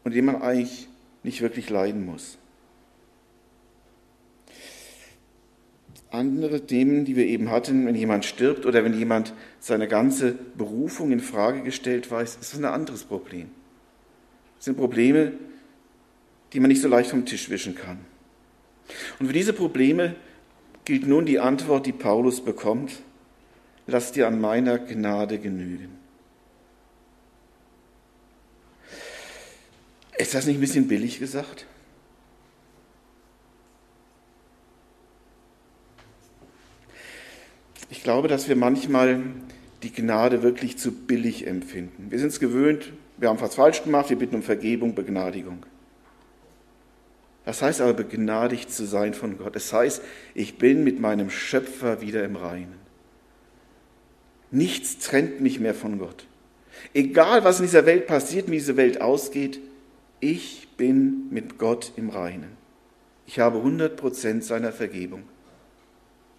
unter 0.03 0.15
dem 0.15 0.25
man 0.25 0.41
eigentlich 0.41 0.87
nicht 1.21 1.41
wirklich 1.41 1.69
leiden 1.69 2.03
muss. 2.03 2.39
Andere 6.09 6.65
Themen, 6.65 7.05
die 7.05 7.15
wir 7.15 7.27
eben 7.27 7.51
hatten, 7.51 7.85
wenn 7.85 7.93
jemand 7.93 8.25
stirbt 8.25 8.65
oder 8.65 8.83
wenn 8.83 8.97
jemand 8.97 9.31
seine 9.59 9.87
ganze 9.87 10.31
Berufung 10.31 11.11
in 11.11 11.19
Frage 11.19 11.61
gestellt 11.61 12.09
weiß, 12.09 12.37
ist 12.41 12.53
das 12.53 12.57
ein 12.57 12.65
anderes 12.65 13.03
Problem. 13.03 13.51
Sind 14.65 14.77
Probleme, 14.77 15.31
die 16.51 16.59
man 16.59 16.69
nicht 16.69 16.81
so 16.81 16.87
leicht 16.87 17.11
vom 17.11 17.23
Tisch 17.23 17.51
wischen 17.51 17.75
kann. 17.75 17.99
Und 19.19 19.27
für 19.27 19.33
diese 19.33 19.53
Probleme 19.53 20.15
gilt 20.85 21.05
nun 21.05 21.27
die 21.27 21.37
Antwort, 21.37 21.85
die 21.85 21.91
Paulus 21.91 22.43
bekommt, 22.43 22.91
lass 23.85 24.11
dir 24.11 24.25
an 24.25 24.41
meiner 24.41 24.79
Gnade 24.79 25.37
genügen. 25.37 25.89
Ist 30.17 30.33
das 30.33 30.47
nicht 30.47 30.57
ein 30.57 30.61
bisschen 30.61 30.87
billig 30.87 31.19
gesagt? 31.19 31.67
Ich 37.91 38.01
glaube, 38.01 38.27
dass 38.27 38.49
wir 38.49 38.55
manchmal 38.55 39.21
die 39.83 39.93
Gnade 39.93 40.41
wirklich 40.41 40.79
zu 40.79 40.91
billig 40.91 41.45
empfinden. 41.45 42.09
Wir 42.09 42.17
sind 42.17 42.29
es 42.29 42.39
gewöhnt, 42.39 42.91
wir 43.17 43.29
haben 43.29 43.39
was 43.39 43.55
falsch 43.55 43.83
gemacht, 43.83 44.09
wir 44.09 44.17
bitten 44.17 44.35
um 44.35 44.43
Vergebung, 44.43 44.95
Begnadigung. 44.95 45.65
Das 47.45 47.61
heißt 47.61 47.81
aber, 47.81 47.93
begnadigt 47.93 48.71
zu 48.71 48.85
sein 48.85 49.13
von 49.13 49.37
Gott. 49.37 49.55
Das 49.55 49.71
heißt, 49.71 50.01
ich 50.33 50.57
bin 50.57 50.83
mit 50.83 50.99
meinem 50.99 51.29
Schöpfer 51.29 52.01
wieder 52.01 52.23
im 52.23 52.35
Reinen. 52.35 52.75
Nichts 54.51 54.97
trennt 54.97 55.41
mich 55.41 55.59
mehr 55.59 55.75
von 55.75 55.99
Gott. 55.99 56.25
Egal, 56.93 57.43
was 57.43 57.59
in 57.59 57.65
dieser 57.65 57.85
Welt 57.85 58.07
passiert, 58.07 58.47
wie 58.47 58.57
diese 58.57 58.77
Welt 58.77 58.99
ausgeht, 58.99 59.59
ich 60.19 60.69
bin 60.75 61.29
mit 61.29 61.57
Gott 61.57 61.93
im 61.97 62.09
Reinen. 62.09 62.57
Ich 63.27 63.39
habe 63.39 63.59
100% 63.59 64.41
seiner 64.41 64.71
Vergebung. 64.71 65.23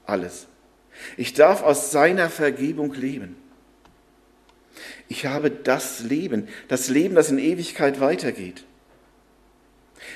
Alles. 0.05 0.47
Ich 1.17 1.35
darf 1.35 1.63
aus 1.63 1.91
seiner 1.91 2.31
Vergebung 2.31 2.95
leben. 2.95 3.37
Ich 5.09 5.27
habe 5.27 5.51
das 5.51 6.01
Leben, 6.01 6.49
das 6.69 6.89
Leben, 6.89 7.15
das 7.15 7.31
in 7.31 7.39
Ewigkeit 7.39 8.01
weitergeht. 8.01 8.65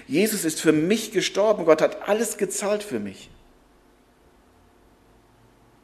Jesus 0.06 0.44
ist 0.44 0.60
für 0.60 0.72
mich 0.72 1.12
gestorben. 1.12 1.64
Gott 1.64 1.82
hat 1.82 2.08
alles 2.08 2.36
gezahlt 2.36 2.82
für 2.82 3.00
mich. 3.00 3.30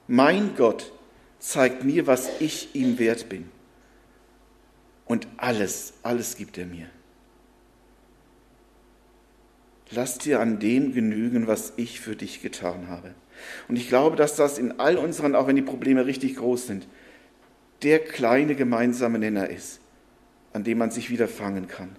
Mein 0.09 0.54
Gott 0.56 0.92
zeigt 1.38 1.85
mir, 1.85 2.06
was 2.06 2.28
ich 2.40 2.75
ihm 2.75 2.99
wert 2.99 3.28
bin. 3.28 3.49
Und 5.04 5.28
alles, 5.37 5.95
alles 6.02 6.37
gibt 6.37 6.59
er 6.59 6.66
mir. 6.66 6.88
Lass 9.92 10.18
dir 10.18 10.40
an 10.40 10.59
dem 10.59 10.92
genügen, 10.92 11.47
was 11.47 11.73
ich 11.76 12.00
für 12.00 12.16
dich 12.16 12.42
getan 12.42 12.88
habe. 12.88 13.14
Und 13.68 13.76
ich 13.76 13.88
glaube, 13.88 14.16
dass 14.16 14.35
das 14.35 14.59
in 14.59 14.80
all 14.80 14.97
unseren, 14.97 15.37
auch 15.37 15.47
wenn 15.47 15.56
die 15.56 15.62
Probleme 15.62 16.06
richtig 16.06 16.37
groß 16.37 16.66
sind, 16.66 16.88
der 17.83 17.99
kleine 17.99 18.54
gemeinsame 18.54 19.18
Nenner 19.18 19.50
ist, 19.50 19.80
an 20.52 20.64
dem 20.64 20.78
man 20.78 20.90
sich 20.90 21.11
wieder 21.11 21.28
fangen 21.28 21.68
kann. 21.68 21.97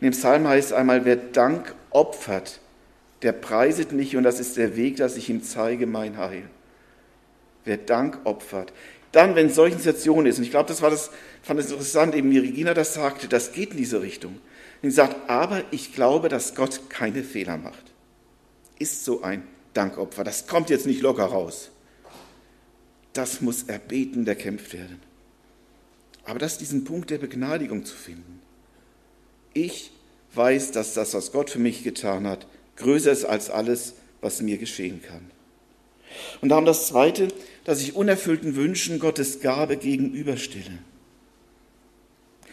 In 0.00 0.06
dem 0.06 0.12
Psalm 0.12 0.46
heißt 0.46 0.68
es 0.68 0.72
einmal, 0.72 1.04
wer 1.04 1.16
Dank 1.16 1.74
opfert, 1.90 2.60
der 3.22 3.32
preiset 3.32 3.92
mich 3.92 4.16
und 4.16 4.24
das 4.24 4.40
ist 4.40 4.56
der 4.56 4.76
Weg, 4.76 4.96
dass 4.96 5.16
ich 5.16 5.30
ihm 5.30 5.42
zeige 5.42 5.86
mein 5.86 6.18
Heil. 6.18 6.44
Wer 7.64 7.78
Dank 7.78 8.18
opfert. 8.24 8.72
Dann, 9.12 9.34
wenn 9.34 9.48
solche 9.48 9.78
Situationen 9.78 10.26
ist, 10.26 10.38
und 10.38 10.44
ich 10.44 10.50
glaube, 10.50 10.68
das 10.68 10.82
war 10.82 10.90
das, 10.90 11.10
fand 11.42 11.58
es 11.58 11.70
interessant, 11.70 12.14
eben 12.14 12.30
wie 12.30 12.38
Regina 12.38 12.74
das 12.74 12.94
sagte, 12.94 13.28
das 13.28 13.52
geht 13.52 13.70
in 13.70 13.78
diese 13.78 14.02
Richtung. 14.02 14.40
Und 14.82 14.90
sie 14.90 14.96
sagt, 14.96 15.30
aber 15.30 15.62
ich 15.70 15.94
glaube, 15.94 16.28
dass 16.28 16.54
Gott 16.54 16.90
keine 16.90 17.22
Fehler 17.22 17.56
macht. 17.56 17.92
Ist 18.78 19.04
so 19.04 19.22
ein 19.22 19.42
Dankopfer. 19.72 20.22
Das 20.22 20.46
kommt 20.46 20.70
jetzt 20.70 20.86
nicht 20.86 21.00
locker 21.00 21.24
raus. 21.24 21.70
Das 23.16 23.40
muss 23.40 23.62
erbeten, 23.62 24.26
erkämpft 24.26 24.74
werden. 24.74 25.00
Aber 26.24 26.38
das 26.38 26.52
ist 26.52 26.60
diesen 26.60 26.84
Punkt 26.84 27.08
der 27.08 27.16
Begnadigung 27.16 27.86
zu 27.86 27.96
finden. 27.96 28.42
Ich 29.54 29.90
weiß, 30.34 30.72
dass 30.72 30.92
das, 30.92 31.14
was 31.14 31.32
Gott 31.32 31.48
für 31.48 31.58
mich 31.58 31.82
getan 31.82 32.26
hat, 32.26 32.46
größer 32.76 33.10
ist 33.10 33.24
als 33.24 33.48
alles, 33.48 33.94
was 34.20 34.42
mir 34.42 34.58
geschehen 34.58 35.00
kann. 35.00 35.30
Und 36.42 36.50
darum 36.50 36.66
das 36.66 36.88
Zweite, 36.88 37.28
dass 37.64 37.80
ich 37.80 37.96
unerfüllten 37.96 38.54
Wünschen 38.54 38.98
Gottes 38.98 39.40
Gabe 39.40 39.78
gegenüberstelle. 39.78 40.78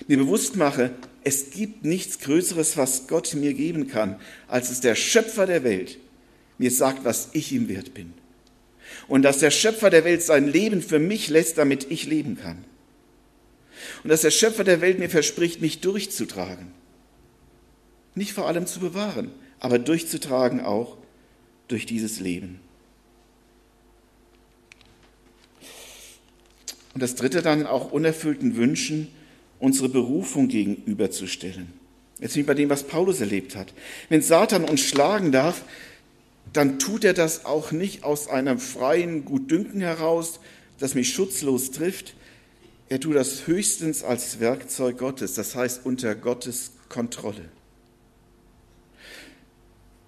Mir 0.08 0.18
bewusst 0.18 0.56
mache, 0.56 0.92
es 1.26 1.52
gibt 1.52 1.84
nichts 1.84 2.20
Größeres, 2.20 2.78
was 2.78 3.08
Gott 3.08 3.34
mir 3.34 3.54
geben 3.54 3.88
kann, 3.88 4.18
als 4.48 4.70
es 4.70 4.80
der 4.80 4.96
Schöpfer 4.96 5.46
der 5.46 5.66
Welt 5.66 5.98
mir 6.58 6.72
sagt, 6.72 7.04
was 7.04 7.30
ich 7.34 7.52
ihm 7.52 7.68
wert 7.68 7.94
bin. 7.94 8.14
Und 9.08 9.24
dass 9.24 9.40
der 9.40 9.52
Schöpfer 9.52 9.90
der 9.90 10.06
Welt 10.06 10.22
sein 10.22 10.48
Leben 10.48 10.82
für 10.82 11.00
mich 11.00 11.30
lässt, 11.30 11.58
damit 11.58 11.90
ich 11.92 12.06
leben 12.06 12.38
kann. 12.38 12.64
Und 14.04 14.10
dass 14.10 14.22
der 14.22 14.32
Schöpfer 14.32 14.64
der 14.64 14.82
Welt 14.82 15.00
mir 15.00 15.10
verspricht, 15.10 15.62
mich 15.62 15.82
durchzutragen. 15.82 16.72
Nicht 18.16 18.34
vor 18.34 18.48
allem 18.48 18.68
zu 18.68 18.80
bewahren, 18.80 19.32
aber 19.60 19.80
durchzutragen 19.80 20.62
auch 20.62 20.98
durch 21.68 21.86
dieses 21.86 22.20
Leben. 22.20 22.60
Und 26.94 27.02
das 27.02 27.16
dritte 27.16 27.42
dann 27.42 27.66
auch 27.66 27.92
unerfüllten 27.92 28.56
Wünschen 28.56 29.08
unsere 29.60 29.90
Berufung 29.90 30.48
gegenüberzustellen. 30.48 31.74
Jetzt 32.20 32.36
nicht 32.36 32.46
bei 32.46 32.54
dem, 32.54 32.70
was 32.70 32.84
Paulus 32.84 33.20
erlebt 33.20 33.56
hat. 33.56 33.74
Wenn 34.10 34.22
Satan 34.22 34.66
uns 34.66 34.82
schlagen 34.82 35.32
darf, 35.32 35.64
dann 36.52 36.78
tut 36.80 37.04
er 37.04 37.14
das 37.14 37.46
auch 37.46 37.72
nicht 37.72 38.04
aus 38.04 38.28
einem 38.28 38.60
freien 38.60 39.26
Gutdünken 39.26 39.82
heraus, 39.82 40.40
das 40.80 40.96
mich 40.96 41.14
schutzlos 41.14 41.72
trifft. 41.72 42.16
Er 42.90 43.00
tut 43.00 43.16
das 43.16 43.48
höchstens 43.48 44.04
als 44.04 44.40
Werkzeug 44.40 44.98
Gottes, 44.98 45.34
das 45.34 45.56
heißt 45.56 45.86
unter 45.86 46.16
Gottes 46.16 46.74
Kontrolle. 46.90 47.50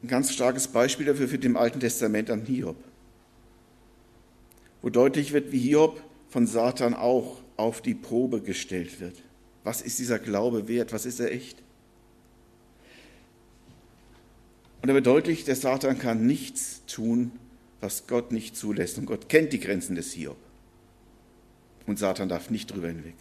Ein 0.04 0.08
ganz 0.08 0.32
starkes 0.34 0.68
Beispiel 0.68 1.08
dafür 1.08 1.28
für 1.28 1.40
dem 1.40 1.58
Alten 1.58 1.80
Testament 1.80 2.30
an 2.30 2.46
Hiob, 2.46 2.76
wo 4.84 4.90
deutlich 4.90 5.34
wird, 5.34 5.52
wie 5.52 5.60
Hiob 5.60 6.00
von 6.30 6.46
Satan 6.46 6.94
auch 6.94 7.42
auf 7.58 7.82
die 7.82 7.96
Probe 7.96 8.42
gestellt 8.42 9.00
wird. 9.00 9.24
Was 9.64 9.82
ist 9.82 9.98
dieser 9.98 10.20
Glaube 10.20 10.68
wert? 10.68 10.94
Was 10.94 11.08
ist 11.08 11.20
er 11.20 11.32
echt? 11.32 11.64
Und 14.86 14.90
er 14.90 14.94
wird 14.94 15.08
deutlich, 15.08 15.46
der 15.46 15.56
Satan 15.56 15.98
kann 15.98 16.28
nichts 16.28 16.84
tun, 16.86 17.32
was 17.82 18.06
Gott 18.06 18.32
nicht 18.32 18.56
zulässt. 18.56 19.00
Und 19.00 19.08
Gott 19.08 19.30
kennt 19.30 19.52
die 19.52 19.60
Grenzen 19.60 19.96
des 19.96 20.14
Hiob. 20.14 20.38
Und 21.88 21.98
Satan 21.98 22.30
darf 22.30 22.52
nicht 22.52 22.72
drüber 22.72 22.90
hinweg. 22.90 23.16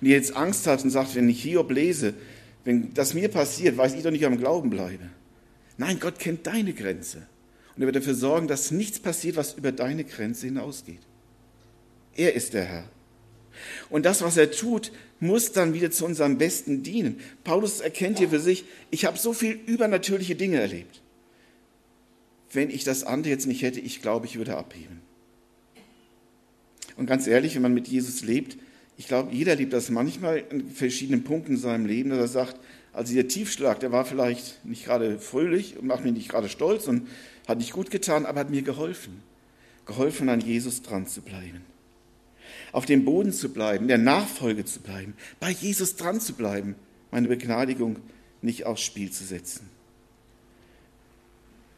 Und 0.00 0.08
ihr 0.08 0.16
jetzt 0.16 0.34
Angst 0.34 0.66
hat 0.66 0.82
und 0.82 0.90
sagt, 0.90 1.14
wenn 1.14 1.28
ich 1.28 1.40
Hiob 1.44 1.70
lese, 1.70 2.14
wenn 2.64 2.92
das 2.92 3.14
mir 3.14 3.28
passiert, 3.28 3.76
weiß 3.76 3.94
ich 3.94 4.02
doch 4.02 4.10
nicht, 4.10 4.26
am 4.26 4.36
Glauben 4.36 4.68
bleibe. 4.68 5.10
Nein, 5.76 6.00
Gott 6.00 6.18
kennt 6.18 6.44
deine 6.44 6.72
Grenze. 6.72 7.18
Und 7.76 7.82
er 7.82 7.86
wird 7.86 7.94
dafür 7.94 8.16
sorgen, 8.16 8.48
dass 8.48 8.72
nichts 8.72 8.98
passiert, 8.98 9.36
was 9.36 9.54
über 9.54 9.70
deine 9.70 10.02
Grenze 10.02 10.46
hinausgeht. 10.46 11.02
Er 12.16 12.34
ist 12.34 12.52
der 12.52 12.64
Herr. 12.64 12.84
Und 13.90 14.06
das, 14.06 14.22
was 14.22 14.36
er 14.36 14.50
tut, 14.50 14.92
muss 15.20 15.52
dann 15.52 15.74
wieder 15.74 15.90
zu 15.90 16.04
unserem 16.04 16.38
Besten 16.38 16.82
dienen. 16.82 17.20
Paulus 17.44 17.80
erkennt 17.80 18.18
hier 18.18 18.30
für 18.30 18.40
sich, 18.40 18.64
ich 18.90 19.04
habe 19.04 19.18
so 19.18 19.32
viel 19.32 19.52
übernatürliche 19.66 20.34
Dinge 20.34 20.60
erlebt. 20.60 21.00
Wenn 22.52 22.70
ich 22.70 22.84
das 22.84 23.04
andere 23.04 23.30
jetzt 23.30 23.46
nicht 23.46 23.62
hätte, 23.62 23.80
ich 23.80 24.02
glaube, 24.02 24.26
ich 24.26 24.36
würde 24.36 24.56
abheben. 24.56 25.00
Und 26.96 27.06
ganz 27.06 27.26
ehrlich, 27.26 27.54
wenn 27.54 27.62
man 27.62 27.74
mit 27.74 27.88
Jesus 27.88 28.22
lebt, 28.22 28.58
ich 28.98 29.06
glaube, 29.06 29.32
jeder 29.32 29.54
liebt 29.54 29.72
das 29.72 29.88
manchmal 29.88 30.44
in 30.50 30.68
verschiedenen 30.70 31.24
Punkten 31.24 31.52
in 31.52 31.58
seinem 31.58 31.86
Leben, 31.86 32.10
dass 32.10 32.18
er 32.18 32.28
sagt, 32.28 32.60
also 32.92 33.14
der 33.14 33.26
Tiefschlag, 33.26 33.80
der 33.80 33.90
war 33.90 34.04
vielleicht 34.04 34.64
nicht 34.66 34.84
gerade 34.84 35.18
fröhlich 35.18 35.78
und 35.78 35.86
macht 35.86 36.04
mich 36.04 36.12
nicht 36.12 36.28
gerade 36.28 36.50
stolz 36.50 36.88
und 36.88 37.08
hat 37.48 37.58
nicht 37.58 37.72
gut 37.72 37.90
getan, 37.90 38.26
aber 38.26 38.40
hat 38.40 38.50
mir 38.50 38.62
geholfen. 38.62 39.22
Geholfen, 39.86 40.28
an 40.28 40.40
Jesus 40.40 40.82
dran 40.82 41.06
zu 41.06 41.22
bleiben 41.22 41.71
auf 42.72 42.86
dem 42.86 43.04
Boden 43.04 43.32
zu 43.32 43.52
bleiben, 43.52 43.86
der 43.86 43.98
Nachfolge 43.98 44.64
zu 44.64 44.80
bleiben, 44.80 45.14
bei 45.38 45.50
Jesus 45.50 45.96
dran 45.96 46.20
zu 46.20 46.32
bleiben, 46.32 46.74
meine 47.10 47.28
Begnadigung 47.28 47.98
nicht 48.40 48.66
aufs 48.66 48.82
Spiel 48.82 49.10
zu 49.10 49.24
setzen. 49.24 49.68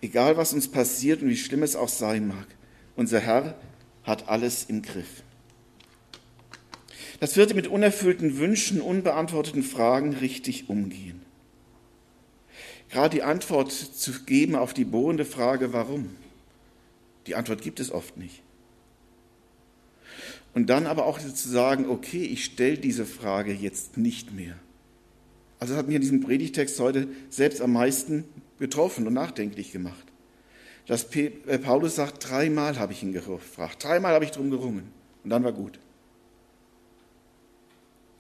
Egal 0.00 0.36
was 0.36 0.52
uns 0.52 0.68
passiert 0.68 1.22
und 1.22 1.28
wie 1.28 1.36
schlimm 1.36 1.62
es 1.62 1.76
auch 1.76 1.88
sein 1.88 2.28
mag, 2.28 2.46
unser 2.96 3.20
Herr 3.20 3.56
hat 4.04 4.28
alles 4.28 4.64
im 4.64 4.82
Griff. 4.82 5.22
Das 7.20 7.34
vierte 7.34 7.54
mit 7.54 7.66
unerfüllten 7.66 8.38
Wünschen, 8.38 8.80
unbeantworteten 8.80 9.62
Fragen 9.62 10.14
richtig 10.14 10.68
umgehen. 10.68 11.22
Gerade 12.90 13.16
die 13.16 13.22
Antwort 13.22 13.72
zu 13.72 14.12
geben 14.24 14.54
auf 14.54 14.74
die 14.74 14.84
bohrende 14.84 15.24
Frage, 15.24 15.72
warum? 15.72 16.14
Die 17.26 17.34
Antwort 17.34 17.62
gibt 17.62 17.80
es 17.80 17.90
oft 17.90 18.16
nicht. 18.16 18.43
Und 20.54 20.70
dann 20.70 20.86
aber 20.86 21.06
auch 21.06 21.18
zu 21.18 21.48
sagen, 21.48 21.88
okay, 21.88 22.24
ich 22.24 22.44
stelle 22.44 22.78
diese 22.78 23.04
Frage 23.04 23.52
jetzt 23.52 23.96
nicht 23.96 24.32
mehr. 24.32 24.54
Also 25.58 25.74
das 25.74 25.80
hat 25.80 25.86
mich 25.86 25.96
in 25.96 26.02
diesem 26.02 26.20
Predigtext 26.20 26.78
heute 26.78 27.08
selbst 27.28 27.60
am 27.60 27.72
meisten 27.72 28.24
getroffen 28.58 29.06
und 29.06 29.14
nachdenklich 29.14 29.72
gemacht. 29.72 30.04
Dass 30.86 31.04
äh, 31.16 31.58
Paulus 31.58 31.96
sagt, 31.96 32.28
dreimal 32.28 32.78
habe 32.78 32.92
ich 32.92 33.02
ihn 33.02 33.12
gefragt, 33.12 33.82
dreimal 33.82 34.14
habe 34.14 34.24
ich 34.24 34.30
drum 34.30 34.50
gerungen 34.50 34.92
und 35.24 35.30
dann 35.30 35.42
war 35.42 35.52
gut. 35.52 35.78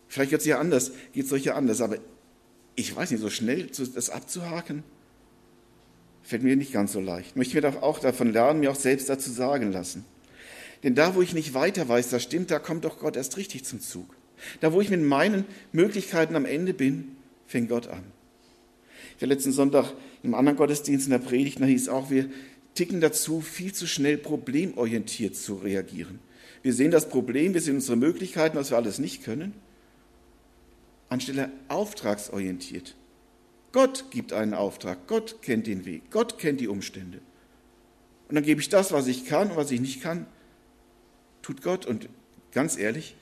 Vielleicht 0.08 0.30
wird 0.30 0.40
es 0.40 0.46
ja 0.46 0.58
anders, 0.58 0.92
geht 1.12 1.26
es 1.26 1.32
euch 1.32 1.44
ja 1.44 1.54
anders, 1.54 1.80
aber 1.80 1.98
ich 2.76 2.94
weiß 2.94 3.10
nicht, 3.10 3.20
so 3.20 3.30
schnell 3.30 3.66
das 3.66 4.10
abzuhaken, 4.10 4.82
fällt 6.22 6.42
mir 6.42 6.56
nicht 6.56 6.72
ganz 6.72 6.92
so 6.92 7.00
leicht. 7.00 7.30
Ich 7.30 7.36
möchte 7.36 7.60
mir 7.60 7.82
auch 7.82 7.98
davon 7.98 8.32
lernen, 8.32 8.60
mir 8.60 8.70
auch 8.70 8.76
selbst 8.76 9.08
dazu 9.08 9.30
sagen 9.30 9.70
lassen. 9.70 10.04
Denn 10.84 10.94
da, 10.94 11.14
wo 11.14 11.22
ich 11.22 11.32
nicht 11.32 11.54
weiter 11.54 11.88
weiß, 11.88 12.10
das 12.10 12.22
stimmt, 12.22 12.50
da 12.50 12.58
kommt 12.58 12.84
doch 12.84 12.98
Gott 12.98 13.16
erst 13.16 13.38
richtig 13.38 13.64
zum 13.64 13.80
Zug. 13.80 14.14
Da, 14.60 14.72
wo 14.74 14.82
ich 14.82 14.90
mit 14.90 15.00
meinen 15.00 15.46
Möglichkeiten 15.72 16.36
am 16.36 16.44
Ende 16.44 16.74
bin, 16.74 17.16
fängt 17.46 17.70
Gott 17.70 17.88
an. 17.88 18.04
Ich 19.16 19.22
war 19.22 19.28
letzten 19.28 19.52
Sonntag 19.52 19.94
im 20.22 20.34
anderen 20.34 20.58
Gottesdienst 20.58 21.06
in 21.06 21.12
der 21.12 21.18
Predigt, 21.18 21.60
da 21.60 21.64
hieß 21.64 21.88
auch, 21.88 22.10
wir 22.10 22.28
ticken 22.74 23.00
dazu, 23.00 23.40
viel 23.40 23.72
zu 23.72 23.86
schnell 23.86 24.18
problemorientiert 24.18 25.36
zu 25.36 25.54
reagieren. 25.54 26.18
Wir 26.62 26.74
sehen 26.74 26.90
das 26.90 27.08
Problem, 27.08 27.54
wir 27.54 27.62
sehen 27.62 27.76
unsere 27.76 27.96
Möglichkeiten, 27.96 28.56
was 28.58 28.70
wir 28.70 28.76
alles 28.76 28.98
nicht 28.98 29.24
können, 29.24 29.54
anstelle 31.08 31.50
auftragsorientiert. 31.68 32.94
Gott 33.72 34.10
gibt 34.10 34.34
einen 34.34 34.52
Auftrag, 34.52 35.06
Gott 35.06 35.40
kennt 35.40 35.66
den 35.66 35.86
Weg, 35.86 36.10
Gott 36.10 36.38
kennt 36.38 36.60
die 36.60 36.68
Umstände. 36.68 37.20
Und 38.28 38.34
dann 38.34 38.44
gebe 38.44 38.60
ich 38.60 38.68
das, 38.68 38.92
was 38.92 39.06
ich 39.06 39.24
kann 39.24 39.50
und 39.50 39.56
was 39.56 39.70
ich 39.70 39.80
nicht 39.80 40.02
kann, 40.02 40.26
tut 41.44 41.62
Gott. 41.62 41.86
Und 41.86 42.08
ganz 42.52 42.76
ehrlich, 42.76 43.14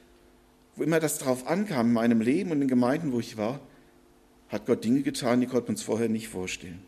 wo 0.77 0.83
immer 0.83 1.01
das 1.01 1.19
drauf 1.19 1.47
ankam 1.47 1.89
in 1.89 1.93
meinem 1.93 2.21
Leben 2.21 2.51
und 2.51 2.57
in 2.57 2.63
den 2.63 2.69
Gemeinden, 2.69 3.13
wo 3.13 3.21
ich 3.21 3.37
war, 3.37 3.61
hat 4.49 4.67
Gott 4.67 4.85
Dinge 4.85 5.03
getan, 5.03 5.41
die 5.41 5.47
konnten 5.47 5.69
wir 5.69 5.71
uns 5.71 5.83
vorher 5.83 6.09
nicht 6.09 6.29
vorstellen. 6.29 6.83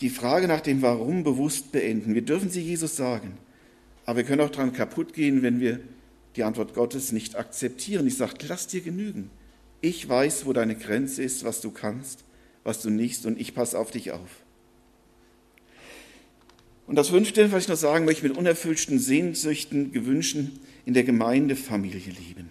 Die 0.00 0.10
Frage 0.10 0.46
nach 0.46 0.60
dem 0.60 0.82
Warum 0.82 1.24
bewusst 1.24 1.72
beenden. 1.72 2.14
Wir 2.14 2.22
dürfen 2.22 2.50
sie 2.50 2.60
Jesus 2.60 2.96
sagen, 2.96 3.36
aber 4.06 4.18
wir 4.18 4.24
können 4.24 4.42
auch 4.42 4.50
daran 4.50 4.72
kaputt 4.72 5.12
gehen, 5.12 5.42
wenn 5.42 5.58
wir 5.58 5.80
die 6.36 6.44
Antwort 6.44 6.74
Gottes 6.74 7.10
nicht 7.10 7.36
akzeptieren. 7.36 8.06
Ich 8.06 8.16
sage, 8.16 8.34
lass 8.48 8.68
dir 8.68 8.80
genügen. 8.80 9.30
Ich 9.80 10.08
weiß, 10.08 10.46
wo 10.46 10.52
deine 10.52 10.76
Grenze 10.76 11.22
ist, 11.22 11.44
was 11.44 11.60
du 11.60 11.70
kannst, 11.70 12.24
was 12.62 12.80
du 12.80 12.90
nicht, 12.90 13.24
und 13.26 13.40
ich 13.40 13.54
passe 13.54 13.78
auf 13.78 13.90
dich 13.90 14.12
auf. 14.12 14.44
Und 16.88 16.96
das 16.96 17.10
Fünfte, 17.10 17.52
was 17.52 17.64
ich 17.64 17.68
noch 17.68 17.76
sagen 17.76 18.06
möchte, 18.06 18.26
mit 18.26 18.38
unerfüllten 18.38 18.98
Sehnsüchten, 18.98 19.92
Gewünschen 19.92 20.58
in 20.86 20.94
der 20.94 21.04
Gemeindefamilie 21.04 22.00
lieben. 22.00 22.48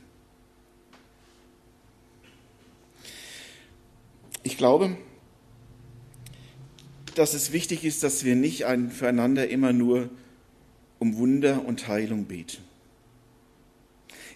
Ich 4.44 4.56
glaube, 4.58 4.96
dass 7.16 7.34
es 7.34 7.52
wichtig 7.52 7.84
ist, 7.84 8.04
dass 8.04 8.24
wir 8.26 8.36
nicht 8.36 8.64
füreinander 8.92 9.50
immer 9.50 9.74
nur 9.74 10.08
um 11.00 11.18
Wunder 11.18 11.66
und 11.66 11.88
Heilung 11.88 12.26
beten. 12.26 12.62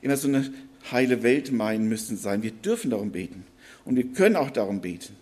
Immer 0.02 0.18
so 0.18 0.28
eine 0.28 0.52
heile 0.92 1.22
Welt 1.22 1.52
meinen 1.52 1.88
müssen 1.88 2.18
sein. 2.18 2.42
Wir 2.42 2.52
dürfen 2.52 2.90
darum 2.90 3.12
beten 3.12 3.46
und 3.86 3.98
wir 3.98 4.12
können 4.14 4.36
auch 4.36 4.50
darum 4.50 4.82
beten. 4.82 5.16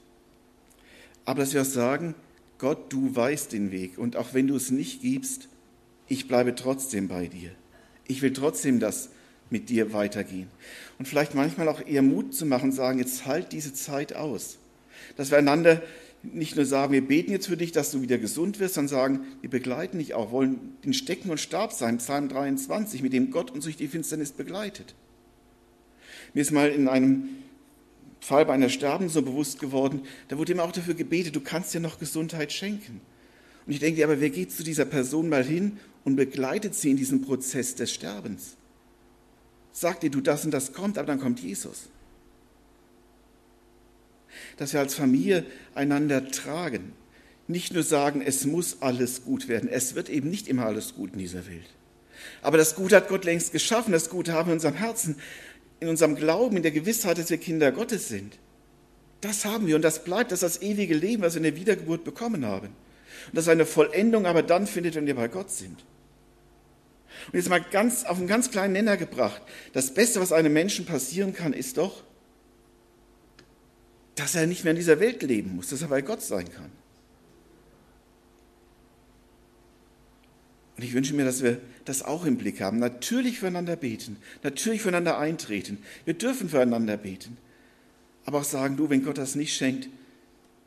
Aber 1.26 1.42
dass 1.42 1.54
wir 1.54 1.64
auch 1.64 1.66
sagen, 1.66 2.16
Gott, 2.60 2.92
du 2.94 3.16
weißt 3.16 3.54
den 3.54 3.72
Weg 3.72 3.98
und 3.98 4.16
auch 4.16 4.34
wenn 4.34 4.48
du 4.48 4.56
es 4.56 4.70
nicht 4.70 5.02
gibst, 5.02 5.48
ich 6.08 6.28
bleibe 6.28 6.54
trotzdem 6.56 7.08
bei 7.08 7.28
dir. 7.28 7.52
Ich 8.08 8.22
will 8.22 8.34
trotzdem 8.34 8.80
das 8.80 9.10
mit 9.50 9.70
dir 9.70 9.94
weitergehen. 9.94 10.48
Und 11.00 11.08
vielleicht 11.08 11.36
manchmal 11.36 11.70
auch 11.70 11.86
eher 11.86 12.02
Mut 12.02 12.34
zu 12.34 12.46
machen, 12.46 12.72
sagen, 12.72 13.00
jetzt 13.00 13.26
halt 13.26 13.52
diese 13.54 13.74
Zeit 13.74 14.14
aus. 14.14 14.58
Dass 15.16 15.32
wir 15.32 15.38
einander 15.38 15.82
nicht 16.22 16.56
nur 16.58 16.66
sagen, 16.66 16.92
wir 16.92 17.08
beten 17.08 17.32
jetzt 17.32 17.48
für 17.48 17.56
dich, 17.56 17.72
dass 17.72 17.92
du 17.92 18.02
wieder 18.02 18.18
gesund 18.18 18.60
wirst, 18.60 18.74
sondern 18.74 18.90
sagen, 18.90 19.20
wir 19.42 19.50
begleiten 19.50 19.98
dich 19.98 20.14
auch, 20.14 20.32
wollen 20.32 20.76
den 20.84 20.94
Stecken 20.94 21.30
und 21.30 21.40
Stab 21.40 21.72
sein, 21.72 22.00
Psalm 22.00 22.28
23, 22.28 23.02
mit 23.02 23.14
dem 23.14 23.32
Gott 23.32 23.52
uns 23.52 23.64
durch 23.64 23.78
die 23.78 23.88
Finsternis 23.88 24.34
begleitet. 24.34 24.96
Mir 26.34 26.42
ist 26.42 26.52
mal 26.52 26.70
in 26.70 26.88
einem 26.90 27.30
Fall 28.20 28.46
bei 28.46 28.54
einer 28.54 28.70
Sterben 28.70 29.10
so 29.10 29.22
bewusst 29.22 29.60
geworden, 29.60 30.02
da 30.28 30.38
wurde 30.38 30.52
ihm 30.52 30.60
auch 30.60 30.72
dafür 30.72 30.94
gebetet, 30.94 31.36
du 31.36 31.42
kannst 31.42 31.74
dir 31.74 31.80
noch 31.80 32.00
Gesundheit 32.00 32.52
schenken. 32.52 33.02
Und 33.66 33.74
ich 33.74 33.80
denke, 33.80 34.04
aber 34.04 34.20
wer 34.20 34.30
geht 34.30 34.52
zu 34.52 34.64
dieser 34.64 34.86
Person 34.86 35.30
mal 35.30 35.44
hin 35.44 35.78
und 36.04 36.16
begleitet 36.16 36.76
sie 36.76 36.92
in 36.92 36.98
diesem 36.98 37.22
Prozess 37.22 37.76
des 37.76 37.94
Sterbens? 37.94 38.58
Sagt 39.72 40.04
ihr, 40.04 40.10
du 40.10 40.22
das 40.22 40.44
und 40.44 40.52
das 40.52 40.74
kommt, 40.74 40.98
aber 40.98 41.08
dann 41.08 41.20
kommt 41.20 41.40
Jesus. 41.40 41.90
Dass 44.58 44.74
wir 44.74 44.80
als 44.80 44.96
Familie 44.96 45.46
einander 45.76 46.30
tragen. 46.30 46.94
Nicht 47.48 47.74
nur 47.74 47.84
sagen, 47.84 48.22
es 48.22 48.46
muss 48.46 48.82
alles 48.82 49.24
gut 49.24 49.48
werden. 49.48 49.70
Es 49.70 49.96
wird 49.96 50.10
eben 50.10 50.30
nicht 50.30 50.48
immer 50.48 50.66
alles 50.66 50.96
gut 50.96 51.14
in 51.14 51.20
dieser 51.20 51.48
Welt. 51.48 51.70
Aber 52.42 52.58
das 52.58 52.76
Gute 52.76 52.96
hat 52.96 53.08
Gott 53.08 53.26
längst 53.26 53.52
geschaffen. 53.52 53.92
Das 53.92 54.10
Gute 54.10 54.34
haben 54.34 54.48
wir 54.48 54.54
in 54.54 54.58
unserem 54.58 54.76
Herzen 54.76 55.16
in 55.80 55.88
unserem 55.88 56.16
Glauben, 56.16 56.58
in 56.58 56.64
der 56.64 56.72
Gewissheit, 56.72 57.18
dass 57.18 57.30
wir 57.30 57.38
Kinder 57.38 57.72
Gottes 57.72 58.10
sind. 58.10 58.38
Das 59.22 59.46
haben 59.46 59.68
wir 59.68 59.76
und 59.76 59.82
das 59.82 60.04
bleibt, 60.04 60.32
das 60.32 60.44
ist 60.44 60.56
das 60.56 60.62
ewige 60.62 60.94
Leben, 60.94 61.24
was 61.24 61.34
wir 61.34 61.40
in 61.40 61.44
der 61.44 61.56
Wiedergeburt 61.56 62.04
bekommen 62.04 62.46
haben. 62.46 62.68
Und 62.68 63.36
das 63.36 63.46
ist 63.46 63.50
eine 63.50 63.66
Vollendung 63.66 64.26
aber 64.26 64.44
dann 64.44 64.68
findet, 64.68 64.96
wenn 64.96 65.06
wir 65.06 65.16
bei 65.16 65.28
Gott 65.28 65.52
sind. 65.52 65.84
Und 67.28 67.34
jetzt 67.34 67.50
mal 67.50 67.60
ganz 67.60 68.06
auf 68.06 68.18
einen 68.18 68.28
ganz 68.28 68.50
kleinen 68.50 68.74
Nenner 68.74 68.98
gebracht. 68.98 69.42
Das 69.74 69.94
Beste, 69.94 70.22
was 70.22 70.32
einem 70.32 70.54
Menschen 70.54 70.86
passieren 70.86 71.34
kann, 71.34 71.54
ist 71.54 71.78
doch, 71.78 72.04
dass 74.16 74.36
er 74.36 74.48
nicht 74.48 74.64
mehr 74.64 74.72
in 74.72 74.78
dieser 74.78 75.00
Welt 75.00 75.22
leben 75.22 75.56
muss, 75.56 75.70
dass 75.70 75.82
er 75.82 75.88
bei 75.90 76.02
Gott 76.02 76.22
sein 76.22 76.52
kann. 76.52 76.72
Und 80.78 80.84
ich 80.84 80.94
wünsche 80.94 81.14
mir, 81.14 81.26
dass 81.26 81.44
wir 81.44 81.60
das 81.90 82.04
auch 82.04 82.26
im 82.26 82.38
Blick 82.38 82.62
haben. 82.62 82.80
Natürlich 82.80 83.40
füreinander 83.40 83.76
beten, 83.76 84.18
natürlich 84.44 84.82
füreinander 84.82 85.18
eintreten. 85.18 85.80
Wir 86.06 86.14
dürfen 86.14 86.50
füreinander 86.50 86.98
beten. 86.98 87.38
Aber 88.26 88.40
auch 88.40 88.44
sagen, 88.44 88.78
du, 88.78 88.90
wenn 88.90 89.04
Gott 89.04 89.18
das 89.18 89.36
nicht 89.36 89.54
schenkt, 89.54 89.90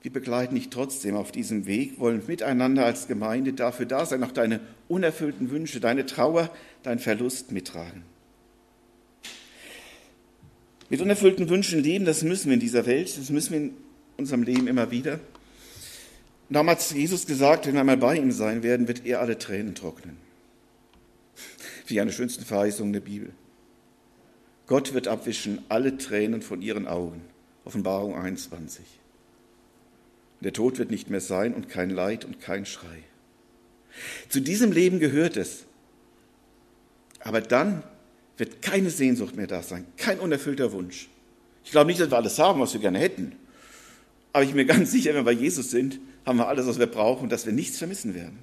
wir 0.02 0.12
begleiten 0.12 0.56
dich 0.56 0.68
trotzdem 0.68 1.14
auf 1.14 1.30
diesem 1.30 1.66
Weg, 1.66 2.00
wollen 2.00 2.22
miteinander 2.26 2.84
als 2.84 3.06
Gemeinde 3.06 3.52
dafür 3.52 3.86
da 3.86 4.04
sein, 4.04 4.24
auch 4.24 4.32
deine 4.32 4.58
unerfüllten 4.88 5.50
Wünsche, 5.50 5.78
deine 5.78 6.06
Trauer, 6.06 6.50
deinen 6.82 6.98
Verlust 6.98 7.52
mittragen. 7.52 8.02
Mit 10.90 11.00
unerfüllten 11.00 11.48
Wünschen 11.48 11.82
leben, 11.82 12.04
das 12.04 12.24
müssen 12.24 12.48
wir 12.48 12.54
in 12.54 12.60
dieser 12.60 12.84
Welt, 12.84 13.16
das 13.16 13.30
müssen 13.30 13.52
wir 13.52 13.60
in 13.60 13.74
unserem 14.16 14.42
Leben 14.42 14.66
immer 14.66 14.90
wieder. 14.90 15.20
Damals 16.50 16.90
hat 16.90 16.96
Jesus 16.96 17.26
gesagt, 17.26 17.66
wenn 17.66 17.74
wir 17.74 17.80
einmal 17.80 17.96
bei 17.96 18.16
ihm 18.16 18.32
sein 18.32 18.64
werden, 18.64 18.88
wird 18.88 19.06
er 19.06 19.20
alle 19.20 19.38
Tränen 19.38 19.76
trocknen. 19.76 20.31
Wie 21.86 22.00
eine 22.00 22.12
schönsten 22.12 22.44
Verheißungen 22.44 22.92
der 22.92 23.00
Bibel. 23.00 23.32
Gott 24.66 24.94
wird 24.94 25.08
abwischen 25.08 25.62
alle 25.68 25.98
Tränen 25.98 26.42
von 26.42 26.62
ihren 26.62 26.86
Augen. 26.86 27.22
Offenbarung 27.64 28.14
21. 28.14 28.84
Der 30.40 30.52
Tod 30.52 30.78
wird 30.78 30.90
nicht 30.90 31.10
mehr 31.10 31.20
sein 31.20 31.54
und 31.54 31.68
kein 31.68 31.90
Leid 31.90 32.24
und 32.24 32.40
kein 32.40 32.66
Schrei. 32.66 33.04
Zu 34.28 34.40
diesem 34.40 34.72
Leben 34.72 34.98
gehört 34.98 35.36
es. 35.36 35.64
Aber 37.20 37.40
dann 37.40 37.82
wird 38.36 38.62
keine 38.62 38.90
Sehnsucht 38.90 39.36
mehr 39.36 39.46
da 39.46 39.62
sein, 39.62 39.86
kein 39.96 40.18
unerfüllter 40.18 40.72
Wunsch. 40.72 41.08
Ich 41.64 41.70
glaube 41.70 41.86
nicht, 41.86 42.00
dass 42.00 42.10
wir 42.10 42.16
alles 42.16 42.38
haben, 42.38 42.60
was 42.60 42.72
wir 42.72 42.80
gerne 42.80 42.98
hätten. 42.98 43.36
Aber 44.32 44.42
ich 44.42 44.50
bin 44.50 44.56
mir 44.56 44.64
ganz 44.64 44.90
sicher, 44.90 45.10
wenn 45.10 45.24
wir 45.24 45.24
bei 45.24 45.32
Jesus 45.32 45.70
sind, 45.70 46.00
haben 46.24 46.38
wir 46.38 46.48
alles, 46.48 46.66
was 46.66 46.78
wir 46.78 46.86
brauchen 46.86 47.28
dass 47.28 47.46
wir 47.46 47.52
nichts 47.52 47.78
vermissen 47.78 48.14
werden. 48.14 48.38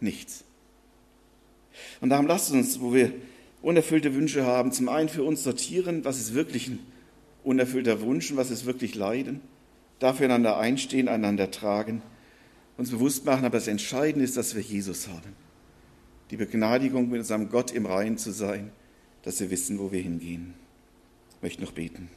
Nichts. 0.00 0.44
Und 2.00 2.10
darum 2.10 2.26
lasst 2.26 2.50
uns, 2.52 2.80
wo 2.80 2.94
wir 2.94 3.12
unerfüllte 3.62 4.14
Wünsche 4.14 4.44
haben, 4.44 4.72
zum 4.72 4.88
einen 4.88 5.08
für 5.08 5.24
uns 5.24 5.42
sortieren, 5.42 6.04
was 6.04 6.18
ist 6.18 6.34
wirklich 6.34 6.68
ein 6.68 6.78
unerfüllter 7.44 8.00
Wunsch 8.00 8.30
und 8.30 8.36
was 8.36 8.50
ist 8.50 8.66
wirklich 8.66 8.94
Leiden, 8.94 9.40
dafür 9.98 10.26
einander 10.26 10.58
einstehen, 10.58 11.08
einander 11.08 11.50
tragen, 11.50 12.02
uns 12.76 12.90
bewusst 12.90 13.24
machen, 13.24 13.44
aber 13.44 13.58
das 13.58 13.66
Entscheidende 13.66 14.24
ist, 14.24 14.36
dass 14.36 14.54
wir 14.54 14.62
Jesus 14.62 15.08
haben. 15.08 15.34
Die 16.30 16.36
Begnadigung 16.36 17.08
mit 17.08 17.20
unserem 17.20 17.48
Gott 17.48 17.72
im 17.72 17.86
Reinen 17.86 18.18
zu 18.18 18.30
sein, 18.30 18.70
dass 19.22 19.40
wir 19.40 19.50
wissen, 19.50 19.78
wo 19.78 19.90
wir 19.90 20.00
hingehen. 20.00 20.54
Ich 21.36 21.42
möchte 21.42 21.62
noch 21.62 21.72
beten. 21.72 22.08